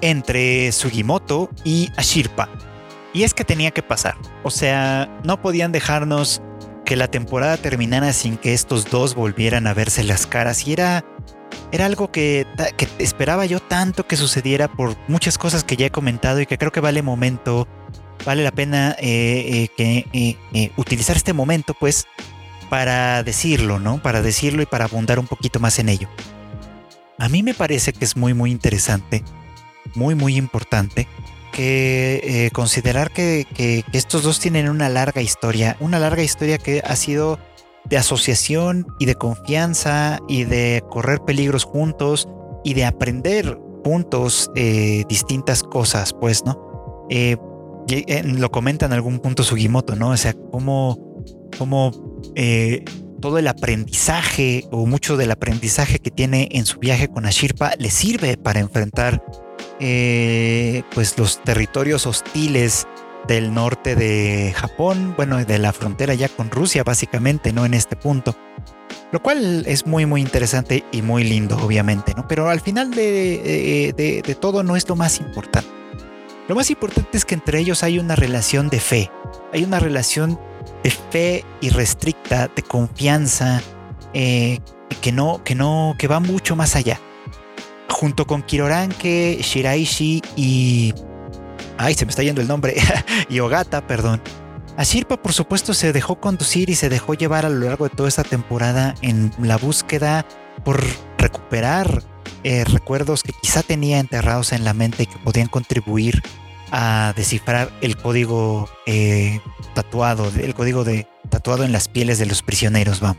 entre 0.00 0.70
Sugimoto 0.72 1.50
y 1.64 1.90
Ashirpa. 1.96 2.48
Y 3.12 3.22
es 3.22 3.34
que 3.34 3.44
tenía 3.44 3.70
que 3.70 3.82
pasar. 3.82 4.16
O 4.42 4.50
sea, 4.50 5.20
no 5.24 5.40
podían 5.40 5.72
dejarnos 5.72 6.42
que 6.84 6.96
la 6.96 7.08
temporada 7.08 7.56
terminara 7.56 8.12
sin 8.12 8.36
que 8.36 8.52
estos 8.52 8.90
dos 8.90 9.14
volvieran 9.14 9.66
a 9.66 9.74
verse 9.74 10.02
las 10.04 10.26
caras. 10.26 10.66
Y 10.66 10.72
era 10.72 11.04
era 11.74 11.86
algo 11.86 12.12
que, 12.12 12.46
esperaba 13.00 13.46
yo 13.46 13.58
tanto 13.58 14.06
que 14.06 14.14
sucediera 14.14 14.68
por 14.68 14.96
muchas 15.08 15.38
cosas 15.38 15.64
que 15.64 15.76
ya 15.76 15.86
he 15.86 15.90
comentado 15.90 16.40
y 16.40 16.46
que 16.46 16.56
creo 16.56 16.70
que 16.70 16.78
vale 16.78 17.02
momento, 17.02 17.66
vale 18.24 18.44
la 18.44 18.52
pena 18.52 18.94
eh, 19.00 19.66
eh, 19.66 19.68
que, 19.76 20.38
eh, 20.52 20.70
utilizar 20.76 21.16
este 21.16 21.32
momento 21.32 21.74
pues 21.74 22.06
para 22.70 23.24
decirlo, 23.24 23.80
¿no? 23.80 24.00
Para 24.00 24.22
decirlo 24.22 24.62
y 24.62 24.66
para 24.66 24.84
abundar 24.84 25.18
un 25.18 25.26
poquito 25.26 25.58
más 25.58 25.80
en 25.80 25.88
ello. 25.88 26.08
A 27.18 27.28
mí 27.28 27.42
me 27.42 27.54
parece 27.54 27.92
que 27.92 28.04
es 28.04 28.16
muy 28.16 28.34
muy 28.34 28.52
interesante, 28.52 29.24
muy 29.96 30.14
muy 30.14 30.36
importante 30.36 31.08
que 31.50 32.50
considerar 32.52 33.10
que, 33.10 33.48
que 33.52 33.84
estos 33.92 34.22
dos 34.22 34.38
tienen 34.38 34.68
una 34.68 34.88
larga 34.88 35.22
historia, 35.22 35.76
una 35.80 35.98
larga 35.98 36.22
historia 36.22 36.58
que 36.58 36.82
ha 36.84 36.94
sido 36.94 37.40
de 37.88 37.96
asociación 37.96 38.86
y 38.98 39.06
de 39.06 39.14
confianza 39.14 40.18
y 40.28 40.44
de 40.44 40.82
correr 40.90 41.20
peligros 41.20 41.64
juntos 41.64 42.28
y 42.64 42.74
de 42.74 42.84
aprender 42.84 43.58
juntos 43.84 44.50
eh, 44.54 45.04
distintas 45.08 45.62
cosas, 45.62 46.14
pues, 46.18 46.44
¿no? 46.44 47.06
Eh, 47.10 47.36
lo 48.24 48.50
comenta 48.50 48.86
en 48.86 48.92
algún 48.92 49.18
punto 49.18 49.42
Sugimoto, 49.42 49.94
¿no? 49.94 50.10
O 50.10 50.16
sea, 50.16 50.32
cómo, 50.50 51.22
cómo 51.58 51.90
eh, 52.34 52.82
todo 53.20 53.36
el 53.36 53.46
aprendizaje 53.46 54.64
o 54.70 54.86
mucho 54.86 55.18
del 55.18 55.30
aprendizaje 55.30 55.98
que 55.98 56.10
tiene 56.10 56.48
en 56.52 56.64
su 56.64 56.78
viaje 56.78 57.08
con 57.08 57.26
Ashirpa 57.26 57.72
le 57.78 57.90
sirve 57.90 58.38
para 58.38 58.60
enfrentar 58.60 59.22
pues 60.94 61.18
los 61.18 61.42
territorios 61.42 62.06
hostiles 62.06 62.86
del 63.26 63.54
norte 63.54 63.96
de 63.96 64.52
Japón, 64.54 65.14
bueno, 65.16 65.44
de 65.44 65.58
la 65.58 65.72
frontera 65.72 66.14
ya 66.14 66.28
con 66.28 66.50
Rusia 66.50 66.84
básicamente, 66.84 67.52
¿no? 67.52 67.64
En 67.64 67.74
este 67.74 67.96
punto. 67.96 68.36
Lo 69.12 69.22
cual 69.22 69.64
es 69.66 69.86
muy 69.86 70.06
muy 70.06 70.20
interesante 70.20 70.84
y 70.90 71.02
muy 71.02 71.24
lindo, 71.24 71.56
obviamente, 71.56 72.14
¿no? 72.16 72.26
Pero 72.26 72.48
al 72.48 72.60
final 72.60 72.90
de, 72.90 73.92
de, 73.96 74.34
todo 74.34 74.62
no 74.62 74.76
es 74.76 74.88
lo 74.88 74.96
más 74.96 75.20
importante. 75.20 75.68
Lo 76.48 76.54
más 76.54 76.70
importante 76.70 77.16
es 77.16 77.24
que 77.24 77.34
entre 77.34 77.58
ellos 77.58 77.82
hay 77.82 77.98
una 77.98 78.16
relación 78.16 78.68
de 78.68 78.80
fe, 78.80 79.10
hay 79.52 79.64
una 79.64 79.78
relación 79.78 80.38
de 80.82 80.90
fe 80.90 81.44
irrestricta, 81.60 82.48
de 82.48 82.62
confianza, 82.62 83.62
eh, 84.12 84.58
que 85.00 85.12
no, 85.12 85.42
que 85.44 85.54
no, 85.54 85.94
que 85.98 86.08
va 86.08 86.20
mucho 86.20 86.56
más 86.56 86.76
allá. 86.76 87.00
Junto 87.88 88.26
con 88.26 88.42
Kiroranke, 88.42 89.38
Shiraishi 89.40 90.22
y 90.36 90.92
Ay, 91.78 91.94
se 91.94 92.04
me 92.04 92.10
está 92.10 92.22
yendo 92.22 92.40
el 92.40 92.48
nombre. 92.48 92.74
y 93.28 93.40
Ogata, 93.40 93.86
perdón. 93.86 94.22
Ashirpa, 94.76 95.16
por 95.16 95.32
supuesto, 95.32 95.72
se 95.72 95.92
dejó 95.92 96.20
conducir 96.20 96.68
y 96.70 96.74
se 96.74 96.88
dejó 96.88 97.14
llevar 97.14 97.46
a 97.46 97.48
lo 97.48 97.66
largo 97.66 97.88
de 97.88 97.94
toda 97.94 98.08
esta 98.08 98.24
temporada 98.24 98.94
en 99.02 99.32
la 99.38 99.56
búsqueda 99.56 100.26
por 100.64 100.82
recuperar 101.18 102.02
eh, 102.42 102.64
recuerdos 102.64 103.22
que 103.22 103.32
quizá 103.40 103.62
tenía 103.62 103.98
enterrados 103.98 104.52
en 104.52 104.64
la 104.64 104.74
mente 104.74 105.04
y 105.04 105.06
que 105.06 105.18
podían 105.18 105.48
contribuir 105.48 106.22
a 106.70 107.12
descifrar 107.16 107.70
el 107.80 107.96
código 107.96 108.68
eh, 108.86 109.40
tatuado, 109.74 110.30
el 110.36 110.54
código 110.54 110.84
de 110.84 111.06
tatuado 111.30 111.64
en 111.64 111.72
las 111.72 111.88
pieles 111.88 112.18
de 112.18 112.26
los 112.26 112.42
prisioneros, 112.42 113.00
vamos. 113.00 113.18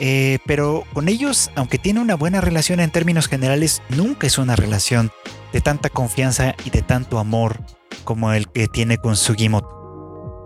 Eh, 0.00 0.40
pero 0.46 0.84
con 0.92 1.08
ellos, 1.08 1.50
aunque 1.54 1.78
tiene 1.78 2.00
una 2.00 2.16
buena 2.16 2.40
relación 2.40 2.80
en 2.80 2.90
términos 2.90 3.28
generales, 3.28 3.82
nunca 3.90 4.26
es 4.26 4.38
una 4.38 4.56
relación 4.56 5.12
de 5.52 5.60
tanta 5.60 5.88
confianza 5.88 6.54
y 6.64 6.70
de 6.70 6.82
tanto 6.82 7.18
amor 7.18 7.60
como 8.04 8.32
el 8.32 8.48
que 8.48 8.68
tiene 8.68 8.98
con 8.98 9.16
Sugimoto. 9.16 9.82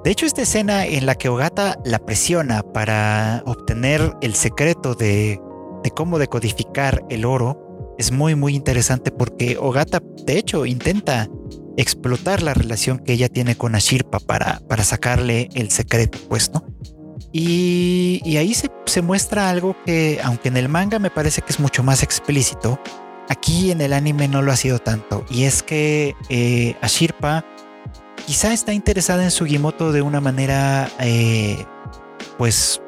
De 0.05 0.11
hecho, 0.11 0.27
esta 0.27 0.42
escena 0.42 0.87
en 0.87 1.05
la 1.05 1.16
que 1.16 1.29
Ogata 1.29 1.79
la 1.85 1.99
presiona 1.99 2.62
para 2.62 3.42
obtener 3.45 4.14
el 4.21 4.35
secreto 4.35 4.95
de, 4.95 5.40
cómo 5.95 6.19
decodificar 6.19 7.05
el 7.11 7.25
oro 7.25 7.95
es 7.99 8.12
muy 8.12 8.35
muy 8.35 8.55
interesante 8.55 9.11
porque 9.11 9.57
Ogata 9.59 10.01
de 10.25 10.38
hecho 10.38 10.66
intenta 10.66 11.29
explotar 11.77 12.42
la 12.42 12.55
relación 12.55 12.99
que 12.99 13.12
ella 13.12 13.29
tiene 13.29 13.57
con 13.57 13.75
Ashirpa 13.75 14.19
para, 14.21 14.61
para 14.69 14.85
sacarle 14.85 15.49
el 15.55 15.71
secreto, 15.71 16.19
pues, 16.29 16.51
¿no? 16.53 16.64
Y, 17.33 18.37
ahí 18.37 18.55
se, 18.55 18.71
se, 18.87 19.03
muestra 19.03 19.51
algo 19.51 19.77
que, 19.85 20.21
aunque 20.23 20.49
en 20.49 20.57
el 20.57 20.69
manga 20.69 20.99
me 20.99 21.11
parece 21.11 21.42
que 21.42 21.53
es 21.53 21.61
mucho 21.61 21.83
más 21.83 22.03
explícito, 22.03 22.81
Aquí 23.29 23.71
en 23.71 23.81
el 23.81 23.93
anime 23.93 24.29
no 24.29 24.43
lo 24.43 24.53
ha 24.53 24.57
sido 24.57 24.79
tanto. 24.79 25.25
Y 25.31 25.45
es 25.45 25.62
que 25.62 26.15
eh, 26.29 26.77
Ashirpa 26.81 27.45
quizá 28.27 28.53
está 28.53 28.73
interesada 28.73 29.25
en 29.25 29.31
Sugimoto 29.31 29.93
de 29.93 30.03
una 30.03 30.21
manera, 30.21 30.89
eh, 31.01 31.65
pues, 32.39 32.81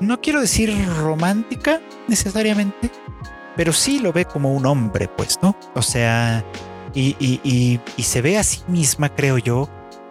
no 0.00 0.20
quiero 0.20 0.40
decir 0.40 0.74
romántica 0.98 1.80
necesariamente, 2.08 2.90
pero 3.56 3.72
sí 3.72 3.98
lo 3.98 4.12
ve 4.12 4.24
como 4.24 4.52
un 4.54 4.66
hombre, 4.66 5.08
pues, 5.08 5.38
¿no? 5.42 5.56
O 5.74 5.82
sea, 5.82 6.44
y, 6.94 7.80
y 7.96 8.02
se 8.02 8.22
ve 8.22 8.38
a 8.38 8.42
sí 8.42 8.60
misma, 8.66 9.14
creo 9.14 9.38
yo, 9.38 9.68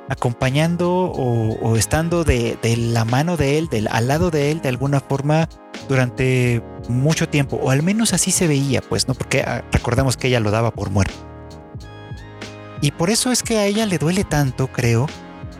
acompañando 0.09 0.89
o, 0.91 1.75
estando 1.77 2.23
de, 2.23 2.57
la 2.77 3.05
mano 3.05 3.37
de 3.37 3.57
él, 3.59 3.87
al 3.91 4.07
lado 4.07 4.31
de 4.31 4.51
él 4.51 4.61
de 4.61 4.69
alguna 4.69 4.99
forma 4.99 5.47
durante 5.87 6.63
mucho 6.87 7.29
tiempo, 7.29 7.57
o 7.61 7.69
al 7.69 7.83
menos 7.83 8.13
así 8.13 8.31
se 8.31 8.47
veía, 8.47 8.81
pues, 8.81 9.07
¿no? 9.07 9.13
Porque 9.13 9.41
ah, 9.41 9.63
recordamos 9.71 10.17
que 10.17 10.27
ella 10.27 10.39
lo 10.39 10.51
daba 10.51 10.71
por 10.71 10.89
muerto. 10.89 11.13
Y 12.81 12.91
por 12.91 13.09
eso 13.09 13.31
es 13.31 13.43
que 13.43 13.57
a 13.57 13.65
ella 13.65 13.85
le 13.85 13.97
duele 13.97 14.23
tanto, 14.23 14.67
creo, 14.67 15.07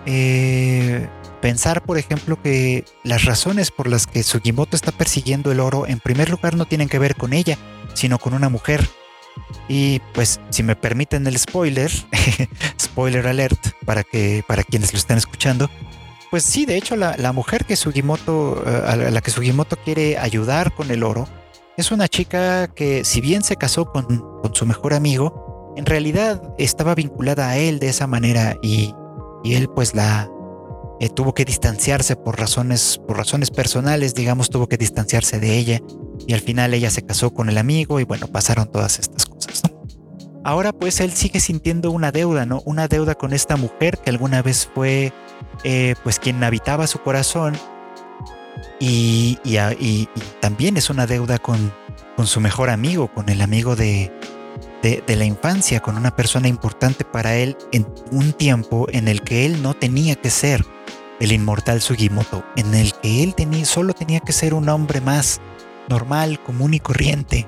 eh, 0.05 1.07
pensar, 1.41 1.83
por 1.83 1.97
ejemplo, 1.97 2.41
que 2.41 2.85
las 3.03 3.25
razones 3.25 3.71
por 3.71 3.87
las 3.87 4.07
que 4.07 4.23
Sugimoto 4.23 4.75
está 4.75 4.91
persiguiendo 4.91 5.51
el 5.51 5.59
oro, 5.59 5.85
en 5.85 5.99
primer 5.99 6.29
lugar, 6.29 6.55
no 6.55 6.65
tienen 6.65 6.89
que 6.89 6.99
ver 6.99 7.15
con 7.15 7.33
ella, 7.33 7.57
sino 7.93 8.17
con 8.17 8.33
una 8.33 8.49
mujer 8.49 8.87
y 9.67 9.99
pues, 10.13 10.39
si 10.49 10.63
me 10.63 10.75
permiten 10.75 11.25
el 11.27 11.37
spoiler, 11.37 11.91
spoiler 12.79 13.27
alert 13.27 13.59
para 13.85 14.03
que 14.03 14.43
para 14.47 14.63
quienes 14.63 14.93
lo 14.93 14.99
estén 14.99 15.17
escuchando, 15.17 15.69
pues 16.29 16.43
sí, 16.43 16.65
de 16.65 16.77
hecho 16.77 16.95
la, 16.95 17.33
mujer 17.33 17.65
que 17.65 17.75
Sugimoto, 17.75 18.63
eh, 18.65 18.81
a 18.85 18.95
la 18.95 19.21
que 19.21 19.31
Sugimoto 19.31 19.77
quiere 19.77 20.17
ayudar 20.17 20.73
con 20.75 20.91
el 20.91 21.03
oro, 21.03 21.27
es 21.79 21.91
una 21.91 22.07
chica 22.07 22.67
que 22.67 23.03
si 23.03 23.21
bien 23.21 23.41
se 23.41 23.55
casó 23.55 23.85
con, 23.85 24.23
su 24.53 24.65
mejor 24.65 24.93
amigo, 24.93 25.73
en 25.77 25.85
realidad 25.85 26.41
estaba 26.57 26.93
vinculada 26.93 27.49
a 27.49 27.57
él 27.57 27.79
de 27.79 27.89
esa 27.89 28.05
manera 28.05 28.57
y, 28.61 28.93
él 29.45 29.69
pues 29.69 29.95
la 29.95 30.29
eh, 30.99 31.09
tuvo 31.09 31.33
que 31.33 31.45
distanciarse 31.45 32.15
por 32.15 32.39
razones, 32.39 32.99
por 33.07 33.17
razones 33.17 33.51
personales, 33.51 34.13
digamos, 34.13 34.49
tuvo 34.49 34.67
que 34.67 34.77
distanciarse 34.77 35.39
de 35.39 35.57
ella 35.57 35.81
y 36.27 36.33
al 36.33 36.41
final 36.41 36.73
ella 36.73 36.89
se 36.89 37.05
casó 37.05 37.33
con 37.33 37.49
el 37.49 37.57
amigo 37.57 37.99
y 37.99 38.03
bueno, 38.03 38.27
pasaron 38.27 38.69
todas 38.69 38.99
estas 38.99 39.25
cosas. 39.25 39.61
ahora 40.43 40.73
pues 40.73 40.99
él 40.99 41.13
sigue 41.13 41.39
sintiendo 41.39 41.91
una 41.91 42.11
deuda, 42.11 42.45
¿no? 42.45 42.61
Una 42.65 42.87
deuda 42.87 43.15
con 43.15 43.33
esta 43.33 43.55
mujer 43.55 43.97
que 43.97 44.09
alguna 44.09 44.41
vez 44.41 44.69
fue 44.73 45.13
eh, 45.63 45.95
pues 46.03 46.19
quien 46.19 46.43
habitaba 46.43 46.85
su 46.87 46.99
corazón 46.99 47.55
y, 48.79 49.37
también 50.41 50.77
es 50.77 50.89
una 50.89 51.05
deuda 51.05 51.37
con, 51.37 51.73
con, 52.15 52.27
su 52.27 52.39
mejor 52.39 52.69
amigo, 52.69 53.09
con 53.13 53.29
el 53.29 53.41
amigo 53.41 53.75
de, 53.75 54.11
de, 54.81 55.15
la 55.15 55.25
infancia, 55.25 55.81
con 55.81 55.97
una 55.97 56.15
persona 56.15 56.47
importante 56.47 57.03
para 57.03 57.35
él 57.35 57.57
en 57.71 57.87
un 58.11 58.33
tiempo 58.33 58.87
en 58.91 59.07
el 59.07 59.21
que 59.21 59.45
él 59.45 59.61
no 59.61 59.73
tenía 59.73 60.15
que 60.15 60.29
ser 60.29 60.65
el 61.19 61.31
inmortal 61.31 61.81
Sugimoto, 61.81 62.43
en 62.55 62.73
el 62.73 62.93
que 62.93 63.23
él 63.23 63.35
tenía, 63.35 63.65
solo 63.65 63.93
tenía 63.93 64.19
que 64.19 64.33
ser 64.33 64.53
un 64.53 64.69
hombre 64.69 65.01
más 65.01 65.41
normal, 65.89 66.39
común 66.41 66.73
y 66.73 66.79
corriente, 66.79 67.47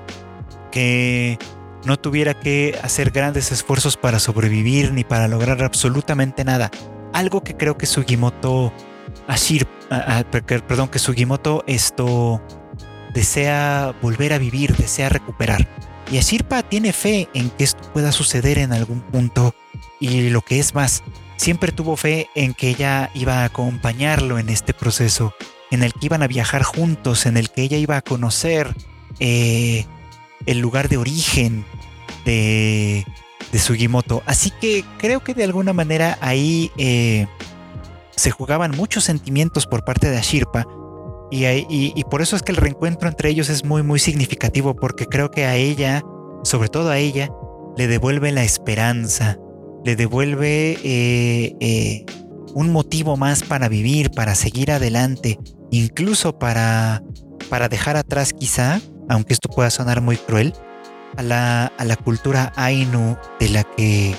que 0.70 1.38
no 1.84 1.98
tuviera 1.98 2.34
que 2.34 2.78
hacer 2.82 3.10
grandes 3.10 3.52
esfuerzos 3.52 3.96
para 3.96 4.18
sobrevivir 4.18 4.92
ni 4.92 5.04
para 5.04 5.28
lograr 5.28 5.62
absolutamente 5.62 6.44
nada. 6.44 6.70
Algo 7.12 7.42
que 7.42 7.56
creo 7.56 7.76
que 7.76 7.86
Sugimoto 7.86 8.72
Ashir, 9.26 9.66
perdón, 10.66 10.88
que 10.88 10.98
Sugimoto 10.98 11.64
esto 11.66 12.42
desea 13.14 13.94
volver 14.00 14.32
a 14.32 14.38
vivir, 14.38 14.76
desea 14.76 15.08
recuperar. 15.08 15.68
Y 16.10 16.18
Ashirpa 16.18 16.62
tiene 16.62 16.92
fe 16.92 17.28
en 17.34 17.50
que 17.50 17.64
esto 17.64 17.82
pueda 17.92 18.12
suceder 18.12 18.58
en 18.58 18.72
algún 18.72 19.00
punto 19.00 19.54
y 20.00 20.30
lo 20.30 20.40
que 20.42 20.58
es 20.58 20.74
más, 20.74 21.02
siempre 21.42 21.72
tuvo 21.72 21.96
fe 21.96 22.28
en 22.36 22.54
que 22.54 22.68
ella 22.68 23.10
iba 23.14 23.40
a 23.40 23.44
acompañarlo 23.46 24.38
en 24.38 24.48
este 24.48 24.72
proceso, 24.72 25.34
en 25.72 25.82
el 25.82 25.92
que 25.92 26.06
iban 26.06 26.22
a 26.22 26.28
viajar 26.28 26.62
juntos, 26.62 27.26
en 27.26 27.36
el 27.36 27.50
que 27.50 27.62
ella 27.62 27.78
iba 27.78 27.96
a 27.96 28.02
conocer 28.02 28.72
eh, 29.18 29.84
el 30.46 30.60
lugar 30.60 30.88
de 30.88 30.98
origen 30.98 31.64
de, 32.24 33.04
de, 33.50 33.58
Sugimoto. 33.58 34.22
Así 34.24 34.52
que 34.60 34.84
creo 34.98 35.24
que 35.24 35.34
de 35.34 35.42
alguna 35.42 35.72
manera 35.72 36.16
ahí 36.20 36.70
eh, 36.78 37.26
se 38.14 38.30
jugaban 38.30 38.70
muchos 38.70 39.02
sentimientos 39.02 39.66
por 39.66 39.84
parte 39.84 40.10
de 40.10 40.18
Ashirpa. 40.18 40.64
Y, 41.32 41.46
y, 41.68 42.04
por 42.04 42.20
eso 42.20 42.36
es 42.36 42.42
que 42.42 42.52
el 42.52 42.58
reencuentro 42.58 43.08
entre 43.08 43.30
ellos 43.30 43.48
es 43.48 43.64
muy, 43.64 43.82
muy 43.82 43.98
significativo, 43.98 44.76
porque 44.76 45.06
creo 45.06 45.30
que 45.30 45.46
a 45.46 45.56
ella, 45.56 46.02
sobre 46.44 46.68
todo 46.68 46.90
a 46.90 46.98
ella, 46.98 47.30
le 47.74 47.86
devuelve 47.86 48.30
la 48.32 48.44
esperanza, 48.44 49.38
le 49.84 49.96
devuelve 49.96 50.78
eh, 50.84 51.56
eh, 51.60 52.06
un 52.54 52.70
motivo 52.70 53.16
más 53.16 53.42
para 53.42 53.68
vivir, 53.68 54.10
para 54.10 54.34
seguir 54.34 54.70
adelante, 54.70 55.38
incluso 55.70 56.38
para, 56.38 57.02
para 57.48 57.68
dejar 57.68 57.96
atrás 57.96 58.32
quizá, 58.32 58.80
aunque 59.08 59.32
esto 59.32 59.48
pueda 59.48 59.70
sonar 59.70 60.00
muy 60.00 60.16
cruel, 60.16 60.54
a 61.16 61.22
la, 61.22 61.66
a 61.66 61.84
la 61.84 61.96
cultura 61.96 62.52
Ainu 62.56 63.16
de 63.38 63.48
la 63.50 63.64
que 63.64 64.14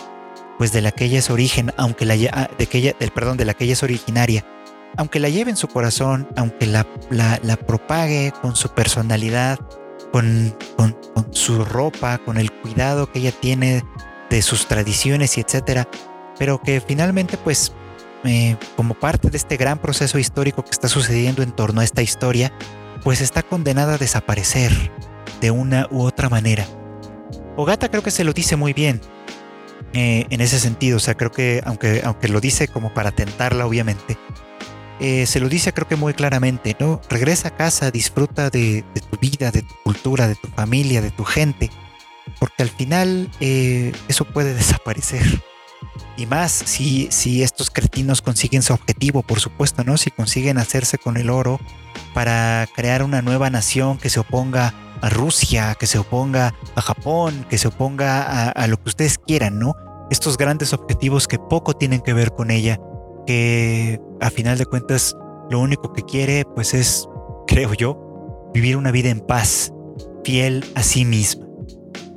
pues 0.57 0.71
de 0.71 0.81
la 0.81 0.91
que 0.91 1.05
ella 1.05 1.19
es 1.19 1.29
origen, 1.29 1.73
aunque 1.77 2.05
la 2.05 2.15
ah, 2.31 2.49
de 2.57 2.67
que 2.67 2.77
ella, 2.77 2.93
del 2.99 3.11
perdón, 3.11 3.37
de 3.37 3.45
la 3.45 3.53
que 3.53 3.63
ella 3.63 3.73
es 3.73 3.83
originaria, 3.83 4.45
aunque 4.97 5.19
la 5.19 5.29
lleve 5.29 5.49
en 5.49 5.57
su 5.57 5.67
corazón, 5.67 6.27
aunque 6.35 6.67
la, 6.67 6.87
la, 7.09 7.57
propague 7.57 8.31
con 8.41 8.55
su 8.55 8.69
personalidad, 8.69 9.59
con, 10.11 10.55
con, 10.77 10.95
con, 11.15 11.33
su 11.33 11.65
ropa, 11.65 12.19
con 12.19 12.37
el 12.37 12.51
cuidado 12.51 13.11
que 13.11 13.19
ella 13.19 13.31
tiene 13.31 13.83
de 14.33 14.41
sus 14.41 14.65
tradiciones 14.65 15.37
y 15.37 15.41
etcétera, 15.41 15.87
pero 16.39 16.59
que 16.59 16.81
finalmente 16.81 17.37
pues 17.37 17.71
eh, 18.23 18.57
como 18.75 18.95
parte 18.95 19.29
de 19.29 19.37
este 19.37 19.57
gran 19.57 19.77
proceso 19.77 20.17
histórico 20.17 20.63
que 20.63 20.71
está 20.71 20.87
sucediendo 20.87 21.43
en 21.43 21.51
torno 21.51 21.81
a 21.81 21.83
esta 21.83 22.01
historia, 22.01 22.51
pues 23.03 23.21
está 23.21 23.43
condenada 23.43 23.93
a 23.93 23.97
desaparecer 23.99 24.71
de 25.39 25.51
una 25.51 25.87
u 25.91 26.01
otra 26.01 26.29
manera. 26.29 26.65
Ogata 27.57 27.89
creo 27.89 28.01
que 28.01 28.09
se 28.09 28.23
lo 28.23 28.33
dice 28.33 28.55
muy 28.55 28.73
bien 28.73 29.01
eh, 29.93 30.25
en 30.31 30.41
ese 30.41 30.59
sentido, 30.59 30.97
o 30.97 30.99
sea, 30.99 31.13
creo 31.13 31.31
que 31.31 31.61
aunque, 31.63 32.01
aunque 32.03 32.27
lo 32.27 32.41
dice 32.41 32.67
como 32.67 32.91
para 32.91 33.11
tentarla 33.11 33.67
obviamente, 33.67 34.17
eh, 34.99 35.27
se 35.27 35.41
lo 35.41 35.47
dice 35.47 35.73
creo 35.73 35.87
que 35.87 35.95
muy 35.95 36.15
claramente, 36.15 36.75
¿no? 36.79 37.01
Regresa 37.07 37.49
a 37.49 37.55
casa, 37.55 37.91
disfruta 37.91 38.49
de, 38.49 38.83
de 38.95 39.01
tu 39.01 39.15
vida, 39.17 39.51
de 39.51 39.61
tu 39.61 39.75
cultura, 39.83 40.27
de 40.27 40.35
tu 40.35 40.47
familia, 40.47 41.03
de 41.03 41.11
tu 41.11 41.23
gente 41.23 41.69
porque 42.39 42.63
al 42.63 42.69
final 42.69 43.29
eh, 43.39 43.91
eso 44.07 44.25
puede 44.25 44.53
desaparecer. 44.55 45.23
Y 46.15 46.25
más 46.27 46.51
si, 46.51 47.07
si 47.11 47.43
estos 47.43 47.69
cretinos 47.69 48.21
consiguen 48.21 48.61
su 48.61 48.73
objetivo, 48.73 49.23
por 49.23 49.39
supuesto, 49.39 49.83
¿no? 49.83 49.97
Si 49.97 50.11
consiguen 50.11 50.57
hacerse 50.57 50.97
con 50.97 51.17
el 51.17 51.29
oro 51.29 51.59
para 52.13 52.67
crear 52.75 53.03
una 53.03 53.21
nueva 53.21 53.49
nación 53.49 53.97
que 53.97 54.09
se 54.09 54.19
oponga 54.19 54.73
a 55.01 55.09
Rusia, 55.09 55.75
que 55.77 55.85
se 55.85 55.97
oponga 55.97 56.53
a 56.75 56.81
Japón, 56.81 57.45
que 57.49 57.57
se 57.57 57.67
oponga 57.67 58.49
a, 58.49 58.67
lo 58.67 58.77
que 58.77 58.89
ustedes 58.89 59.17
quieran, 59.17 59.59
¿no? 59.59 59.75
Estos 60.09 60.37
grandes 60.37 60.71
objetivos 60.71 61.27
que 61.27 61.39
poco 61.39 61.73
tienen 61.73 61.99
que 61.99 62.13
ver 62.13 62.31
con 62.31 62.51
ella, 62.51 62.79
que 63.25 63.99
a 64.21 64.29
final 64.29 64.57
de 64.57 64.65
cuentas 64.65 65.15
lo 65.49 65.59
único 65.59 65.91
que 65.91 66.03
quiere 66.03 66.45
pues 66.55 66.73
es, 66.73 67.07
creo 67.47 67.73
yo, 67.73 68.51
vivir 68.53 68.77
una 68.77 68.91
vida 68.91 69.09
en 69.09 69.19
paz, 69.19 69.73
fiel 70.23 70.63
a 70.75 70.83
sí 70.83 71.03
misma. 71.03 71.42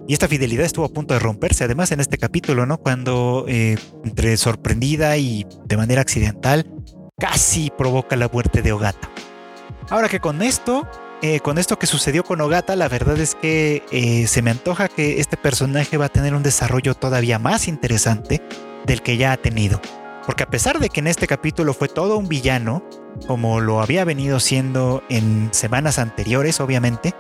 Y 0.09 0.13
esta 0.13 0.29
fidelidad 0.29 0.65
estuvo 0.65 0.85
a 0.85 0.89
punto 0.89 1.15
de 1.15 1.21
romperse, 1.21 1.65
además 1.65 1.91
en 1.91 2.01
este 2.01 2.17
capítulo, 2.17 2.65
¿no? 2.65 2.79
Cuando 2.79 3.45
eh, 3.49 3.77
entre 4.05 4.37
sorprendida 4.37 5.17
y 5.17 5.47
de 5.65 5.77
manera 5.77 6.01
accidental, 6.01 6.71
casi 7.19 7.71
provoca 7.77 8.15
la 8.15 8.29
muerte 8.29 8.63
de 8.63 8.73
Ogata. 8.73 9.11
Ahora 9.91 10.09
que 10.09 10.21
con 10.21 10.43
esto, 10.43 10.87
eh, 11.23 11.41
con 11.41 11.59
esto 11.59 11.79
que 11.79 11.87
sucedió 11.87 12.23
con 12.23 12.41
Ogata, 12.41 12.77
la 12.77 12.89
verdad 12.89 13.19
es 13.19 13.35
que 13.35 13.83
eh, 13.91 14.29
se 14.29 14.43
me 14.43 14.53
antoja 14.53 14.89
que 14.89 15.19
este 15.19 15.37
personaje 15.37 15.97
va 15.97 16.07
a 16.07 16.11
tener 16.11 16.35
un 16.35 16.43
desarrollo 16.45 16.95
todavía 16.95 17.41
más 17.41 17.67
interesante 17.67 18.43
del 18.87 19.03
que 19.03 19.17
ya 19.17 19.33
ha 19.33 19.37
tenido. 19.37 19.81
Porque 20.25 20.45
a 20.45 20.51
pesar 20.51 20.79
de 20.79 20.89
que 20.89 21.01
en 21.01 21.09
este 21.09 21.27
capítulo 21.27 21.75
fue 21.75 21.89
todo 21.89 22.17
un 22.17 22.29
villano, 22.29 22.85
como 23.27 23.61
lo 23.61 23.81
había 23.81 24.05
venido 24.05 24.39
siendo 24.39 25.03
en 25.09 25.49
semanas 25.53 25.99
anteriores, 25.99 26.61
obviamente, 26.61 27.15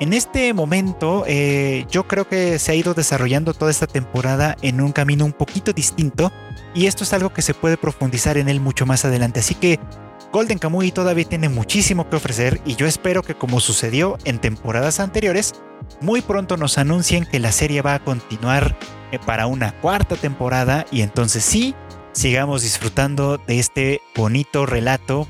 en 0.00 0.12
este 0.12 0.54
momento, 0.54 1.24
eh, 1.26 1.86
yo 1.90 2.06
creo 2.06 2.28
que 2.28 2.58
se 2.58 2.72
ha 2.72 2.74
ido 2.74 2.94
desarrollando 2.94 3.54
toda 3.54 3.70
esta 3.70 3.86
temporada 3.86 4.56
en 4.62 4.80
un 4.80 4.92
camino 4.92 5.24
un 5.24 5.32
poquito 5.32 5.72
distinto 5.72 6.30
y 6.74 6.86
esto 6.86 7.04
es 7.04 7.12
algo 7.12 7.32
que 7.32 7.42
se 7.42 7.54
puede 7.54 7.76
profundizar 7.76 8.38
en 8.38 8.48
él 8.48 8.60
mucho 8.60 8.86
más 8.86 9.04
adelante. 9.04 9.40
Así 9.40 9.54
que 9.54 9.80
Golden 10.32 10.58
Kamuy 10.58 10.92
todavía 10.92 11.24
tiene 11.24 11.48
muchísimo 11.48 12.08
que 12.08 12.16
ofrecer 12.16 12.60
y 12.64 12.76
yo 12.76 12.86
espero 12.86 13.22
que 13.22 13.34
como 13.34 13.60
sucedió 13.60 14.18
en 14.24 14.38
temporadas 14.38 15.00
anteriores, 15.00 15.54
muy 16.00 16.20
pronto 16.20 16.56
nos 16.56 16.78
anuncien 16.78 17.24
que 17.24 17.40
la 17.40 17.50
serie 17.50 17.82
va 17.82 17.94
a 17.94 18.04
continuar 18.04 18.76
eh, 19.10 19.18
para 19.24 19.46
una 19.46 19.72
cuarta 19.80 20.16
temporada 20.16 20.86
y 20.92 21.00
entonces 21.00 21.44
sí, 21.44 21.74
sigamos 22.12 22.62
disfrutando 22.62 23.38
de 23.38 23.58
este 23.58 24.00
bonito 24.14 24.66
relato 24.66 25.26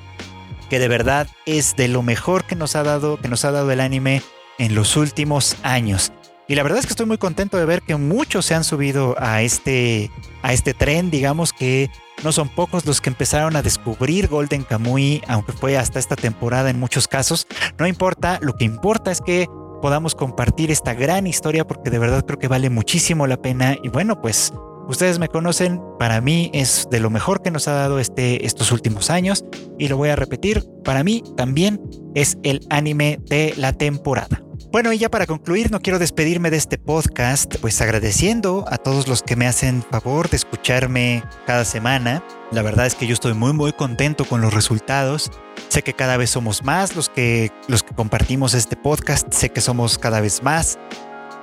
que 0.68 0.78
de 0.78 0.88
verdad 0.88 1.28
es 1.46 1.76
de 1.76 1.88
lo 1.88 2.02
mejor 2.02 2.44
que 2.44 2.56
nos 2.56 2.76
ha 2.76 2.82
dado, 2.82 3.18
que 3.18 3.28
nos 3.28 3.44
ha 3.44 3.52
dado 3.52 3.70
el 3.70 3.80
anime 3.80 4.22
en 4.58 4.74
los 4.74 4.96
últimos 4.96 5.56
años. 5.62 6.12
Y 6.48 6.54
la 6.54 6.62
verdad 6.62 6.78
es 6.78 6.86
que 6.86 6.92
estoy 6.92 7.06
muy 7.06 7.18
contento 7.18 7.58
de 7.58 7.66
ver 7.66 7.82
que 7.82 7.96
muchos 7.96 8.46
se 8.46 8.54
han 8.54 8.64
subido 8.64 9.14
a 9.18 9.42
este, 9.42 10.10
a 10.42 10.54
este 10.54 10.72
tren, 10.72 11.10
digamos 11.10 11.52
que 11.52 11.90
no 12.24 12.32
son 12.32 12.48
pocos 12.48 12.86
los 12.86 13.00
que 13.00 13.10
empezaron 13.10 13.54
a 13.54 13.62
descubrir 13.62 14.28
Golden 14.28 14.64
Kamuy, 14.64 15.22
aunque 15.28 15.52
fue 15.52 15.76
hasta 15.76 15.98
esta 15.98 16.16
temporada 16.16 16.70
en 16.70 16.80
muchos 16.80 17.06
casos. 17.06 17.46
No 17.78 17.86
importa, 17.86 18.38
lo 18.40 18.54
que 18.54 18.64
importa 18.64 19.10
es 19.10 19.20
que 19.20 19.46
podamos 19.82 20.14
compartir 20.14 20.70
esta 20.70 20.94
gran 20.94 21.26
historia 21.26 21.66
porque 21.66 21.90
de 21.90 21.98
verdad 21.98 22.24
creo 22.24 22.38
que 22.38 22.48
vale 22.48 22.70
muchísimo 22.70 23.26
la 23.26 23.36
pena. 23.36 23.76
Y 23.82 23.90
bueno, 23.90 24.20
pues 24.20 24.52
ustedes 24.88 25.18
me 25.18 25.28
conocen, 25.28 25.80
para 25.98 26.20
mí 26.20 26.50
es 26.54 26.88
de 26.90 26.98
lo 26.98 27.10
mejor 27.10 27.42
que 27.42 27.50
nos 27.50 27.68
ha 27.68 27.72
dado 27.72 27.98
este, 27.98 28.46
estos 28.46 28.72
últimos 28.72 29.10
años. 29.10 29.44
Y 29.78 29.88
lo 29.88 29.96
voy 29.96 30.08
a 30.08 30.16
repetir, 30.16 30.64
para 30.82 31.04
mí 31.04 31.22
también 31.36 31.80
es 32.14 32.38
el 32.42 32.66
anime 32.70 33.20
de 33.28 33.54
la 33.56 33.74
temporada. 33.74 34.47
Bueno, 34.70 34.92
y 34.92 34.98
ya 34.98 35.08
para 35.08 35.26
concluir, 35.26 35.70
no 35.70 35.80
quiero 35.80 35.98
despedirme 35.98 36.50
de 36.50 36.58
este 36.58 36.76
podcast, 36.76 37.56
pues 37.62 37.80
agradeciendo 37.80 38.66
a 38.68 38.76
todos 38.76 39.08
los 39.08 39.22
que 39.22 39.34
me 39.34 39.46
hacen 39.46 39.82
favor 39.82 40.28
de 40.28 40.36
escucharme 40.36 41.24
cada 41.46 41.64
semana. 41.64 42.22
La 42.52 42.60
verdad 42.60 42.84
es 42.84 42.94
que 42.94 43.06
yo 43.06 43.14
estoy 43.14 43.32
muy 43.32 43.54
muy 43.54 43.72
contento 43.72 44.26
con 44.26 44.42
los 44.42 44.52
resultados. 44.52 45.30
Sé 45.68 45.82
que 45.82 45.94
cada 45.94 46.18
vez 46.18 46.28
somos 46.28 46.64
más 46.64 46.96
los 46.96 47.08
que 47.08 47.50
los 47.66 47.82
que 47.82 47.94
compartimos 47.94 48.52
este 48.52 48.76
podcast, 48.76 49.32
sé 49.32 49.48
que 49.48 49.62
somos 49.62 49.96
cada 49.98 50.20
vez 50.20 50.42
más 50.42 50.78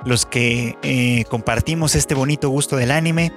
los 0.04 0.24
que 0.24 0.78
eh, 0.82 1.24
compartimos 1.28 1.96
este 1.96 2.14
bonito 2.14 2.48
gusto 2.48 2.76
del 2.76 2.92
anime. 2.92 3.32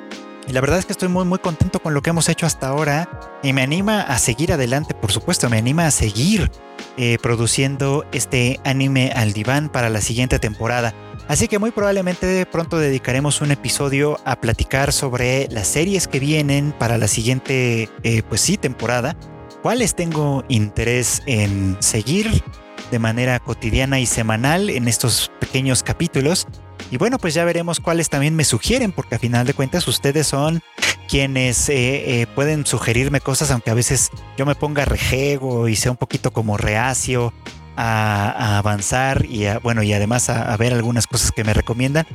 Y 0.49 0.51
la 0.51 0.61
verdad 0.61 0.79
es 0.79 0.87
que 0.87 0.93
estoy 0.93 1.09
muy 1.09 1.25
muy 1.25 1.37
contento 1.37 1.79
con 1.79 1.93
lo 1.93 2.01
que 2.01 2.09
hemos 2.09 2.27
hecho 2.27 2.47
hasta 2.47 2.69
ahora 2.69 3.07
y 3.43 3.53
me 3.53 3.61
anima 3.61 4.01
a 4.01 4.17
seguir 4.17 4.51
adelante, 4.51 4.95
por 4.95 5.11
supuesto, 5.11 5.47
me 5.47 5.59
anima 5.59 5.85
a 5.85 5.91
seguir 5.91 6.49
eh, 6.97 7.19
produciendo 7.21 8.03
este 8.11 8.59
anime 8.63 9.11
al 9.15 9.31
diván 9.31 9.69
para 9.69 9.89
la 9.89 10.01
siguiente 10.01 10.39
temporada. 10.39 10.95
Así 11.27 11.47
que 11.47 11.59
muy 11.59 11.69
probablemente 11.69 12.47
pronto 12.47 12.79
dedicaremos 12.79 13.41
un 13.41 13.51
episodio 13.51 14.19
a 14.25 14.41
platicar 14.41 14.91
sobre 14.91 15.47
las 15.51 15.67
series 15.67 16.07
que 16.07 16.19
vienen 16.19 16.71
para 16.71 16.97
la 16.97 17.07
siguiente, 17.07 17.87
eh, 18.01 18.23
pues 18.27 18.41
sí, 18.41 18.57
temporada. 18.57 19.15
Cuáles 19.61 19.93
tengo 19.93 20.43
interés 20.47 21.21
en 21.27 21.77
seguir 21.79 22.43
de 22.91 22.99
manera 22.99 23.39
cotidiana 23.39 23.99
y 23.99 24.05
semanal 24.05 24.69
en 24.69 24.87
estos 24.87 25.31
pequeños 25.39 25.83
capítulos 25.83 26.47
Y 26.91 26.97
bueno, 26.97 27.17
pues 27.19 27.33
ya 27.33 27.45
veremos 27.45 27.79
cuáles 27.79 28.09
también 28.09 28.35
me 28.35 28.43
sugieren, 28.43 28.91
porque 28.91 29.15
a 29.15 29.19
final 29.19 29.45
de 29.45 29.53
cuentas 29.53 29.87
ustedes 29.87 30.27
son 30.27 30.61
quienes 31.07 31.69
eh, 31.69 32.21
eh, 32.21 32.27
pueden 32.35 32.65
sugerirme 32.65 33.19
cosas, 33.21 33.51
aunque 33.51 33.71
a 33.71 33.75
veces 33.75 34.11
yo 34.37 34.45
me 34.45 34.55
ponga 34.55 34.85
rejego 34.85 35.67
y 35.67 35.75
sea 35.75 35.91
un 35.91 35.97
poquito 35.97 36.31
como 36.31 36.57
reacio 36.57 37.33
a, 37.75 38.57
avanzar 38.57 39.25
y 39.25 39.45
bueno, 39.63 39.83
y 39.83 39.93
además 39.93 40.29
a, 40.29 40.55
ver 40.57 40.73
algunas 40.73 41.07
cosas 41.07 41.31
que 41.31 41.43
me 41.43 41.53
recomiendan. 41.53 42.05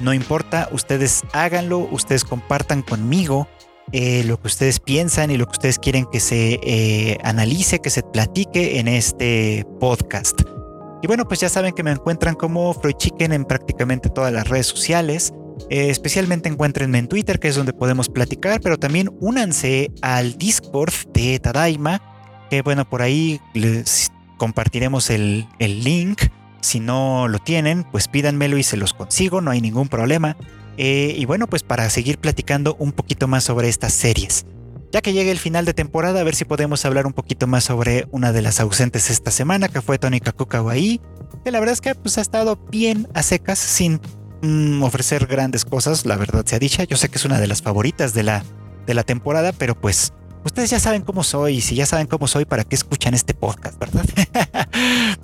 No 0.00 0.12
importa, 0.12 0.68
ustedes 0.72 1.22
háganlo, 1.32 1.78
ustedes 1.78 2.24
compartan 2.24 2.82
conmigo 2.82 3.48
eh, 3.90 4.22
lo 4.24 4.40
que 4.40 4.46
ustedes 4.46 4.78
piensan 4.78 5.30
y 5.30 5.36
lo 5.36 5.46
que 5.46 5.52
ustedes 5.52 5.78
quieren 5.78 6.06
que 6.10 6.20
se 6.20 7.18
analice, 7.24 7.80
que 7.80 7.90
se 7.90 8.02
platique 8.02 8.78
en 8.78 8.88
este 8.88 9.66
podcast. 9.80 10.42
Y 11.02 11.08
bueno, 11.08 11.26
pues 11.26 11.40
ya 11.40 11.48
saben 11.48 11.74
que 11.74 11.82
me 11.82 11.90
encuentran 11.90 12.36
como 12.36 12.72
Freud 12.74 12.94
Chicken 12.96 13.32
en 13.32 13.44
prácticamente 13.44 14.08
todas 14.08 14.32
las 14.32 14.48
redes 14.48 14.68
sociales. 14.68 15.34
Eh, 15.68 15.90
especialmente 15.90 16.48
encuéntrenme 16.48 16.98
en 16.98 17.08
Twitter, 17.08 17.40
que 17.40 17.48
es 17.48 17.56
donde 17.56 17.72
podemos 17.72 18.08
platicar, 18.08 18.60
pero 18.60 18.78
también 18.78 19.10
únanse 19.20 19.90
al 20.00 20.38
Discord 20.38 20.92
de 21.12 21.40
Tadaima, 21.40 22.00
que 22.50 22.62
bueno, 22.62 22.88
por 22.88 23.02
ahí 23.02 23.40
les 23.52 24.10
compartiremos 24.38 25.10
el, 25.10 25.48
link. 25.58 26.22
Si 26.60 26.78
no 26.78 27.26
lo 27.26 27.40
tienen, 27.40 27.84
pues 27.90 28.06
pídanmelo 28.06 28.56
y 28.56 28.62
se 28.62 28.76
los 28.76 28.94
consigo, 28.94 29.40
no 29.40 29.50
hay 29.50 29.60
ningún 29.60 29.88
problema. 29.88 30.36
Eh, 30.76 31.14
y 31.16 31.24
bueno, 31.24 31.46
pues 31.46 31.62
para 31.62 31.88
seguir 31.90 32.18
platicando 32.18 32.76
un 32.78 32.92
poquito 32.92 33.28
más 33.28 33.44
sobre 33.44 33.68
estas 33.68 33.92
series. 33.92 34.46
Ya 34.92 35.00
que 35.00 35.12
llegue 35.12 35.30
el 35.30 35.38
final 35.38 35.64
de 35.64 35.72
temporada, 35.72 36.20
a 36.20 36.24
ver 36.24 36.34
si 36.34 36.44
podemos 36.44 36.84
hablar 36.84 37.06
un 37.06 37.14
poquito 37.14 37.46
más 37.46 37.64
sobre 37.64 38.06
una 38.10 38.32
de 38.32 38.42
las 38.42 38.60
ausentes 38.60 39.08
esta 39.08 39.30
semana, 39.30 39.68
que 39.68 39.80
fue 39.80 39.98
Tony 39.98 40.20
Kakuka 40.20 40.62
que 41.44 41.50
la 41.50 41.60
verdad 41.60 41.72
es 41.72 41.80
que 41.80 41.94
pues, 41.94 42.18
ha 42.18 42.20
estado 42.20 42.56
bien 42.70 43.08
a 43.14 43.22
secas, 43.22 43.58
sin 43.58 44.00
mm, 44.42 44.82
ofrecer 44.82 45.26
grandes 45.26 45.64
cosas, 45.64 46.04
la 46.04 46.16
verdad 46.16 46.44
sea 46.44 46.58
dicha. 46.58 46.84
Yo 46.84 46.96
sé 46.96 47.08
que 47.08 47.16
es 47.16 47.24
una 47.24 47.40
de 47.40 47.46
las 47.46 47.62
favoritas 47.62 48.12
de 48.12 48.22
la, 48.22 48.44
de 48.86 48.94
la 48.94 49.02
temporada, 49.02 49.52
pero 49.52 49.74
pues 49.74 50.12
ustedes 50.44 50.70
ya 50.70 50.78
saben 50.78 51.02
cómo 51.02 51.22
soy, 51.22 51.56
y 51.56 51.60
si 51.62 51.74
ya 51.74 51.86
saben 51.86 52.06
cómo 52.06 52.26
soy, 52.26 52.44
¿para 52.44 52.64
qué 52.64 52.76
escuchan 52.76 53.14
este 53.14 53.32
podcast, 53.32 53.78
verdad? 53.78 54.04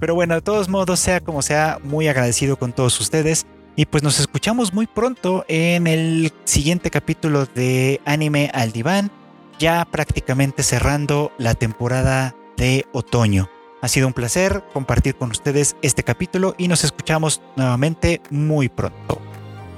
pero 0.00 0.14
bueno, 0.14 0.34
de 0.34 0.40
todos 0.40 0.70
modos, 0.70 0.98
sea 0.98 1.20
como 1.20 1.42
sea, 1.42 1.78
muy 1.84 2.08
agradecido 2.08 2.58
con 2.58 2.72
todos 2.72 2.98
ustedes. 3.00 3.46
Y 3.78 3.86
pues 3.86 4.02
nos 4.02 4.18
escuchamos 4.18 4.74
muy 4.74 4.88
pronto 4.88 5.44
en 5.46 5.86
el 5.86 6.32
siguiente 6.42 6.90
capítulo 6.90 7.46
de 7.46 8.00
Anime 8.04 8.50
al 8.52 8.72
Diván 8.72 9.12
ya 9.60 9.84
prácticamente 9.84 10.64
cerrando 10.64 11.30
la 11.38 11.54
temporada 11.54 12.34
de 12.56 12.86
otoño. 12.92 13.48
Ha 13.80 13.86
sido 13.86 14.08
un 14.08 14.14
placer 14.14 14.64
compartir 14.72 15.14
con 15.14 15.30
ustedes 15.30 15.76
este 15.80 16.02
capítulo 16.02 16.56
y 16.58 16.66
nos 16.66 16.82
escuchamos 16.82 17.40
nuevamente 17.54 18.20
muy 18.30 18.68
pronto. 18.68 19.22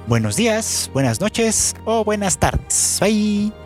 Buenos 0.07 0.35
días, 0.35 0.89
buenas 0.95 1.21
noches 1.21 1.75
o 1.85 2.03
buenas 2.03 2.39
tardes. 2.39 2.97
Bye. 2.99 3.60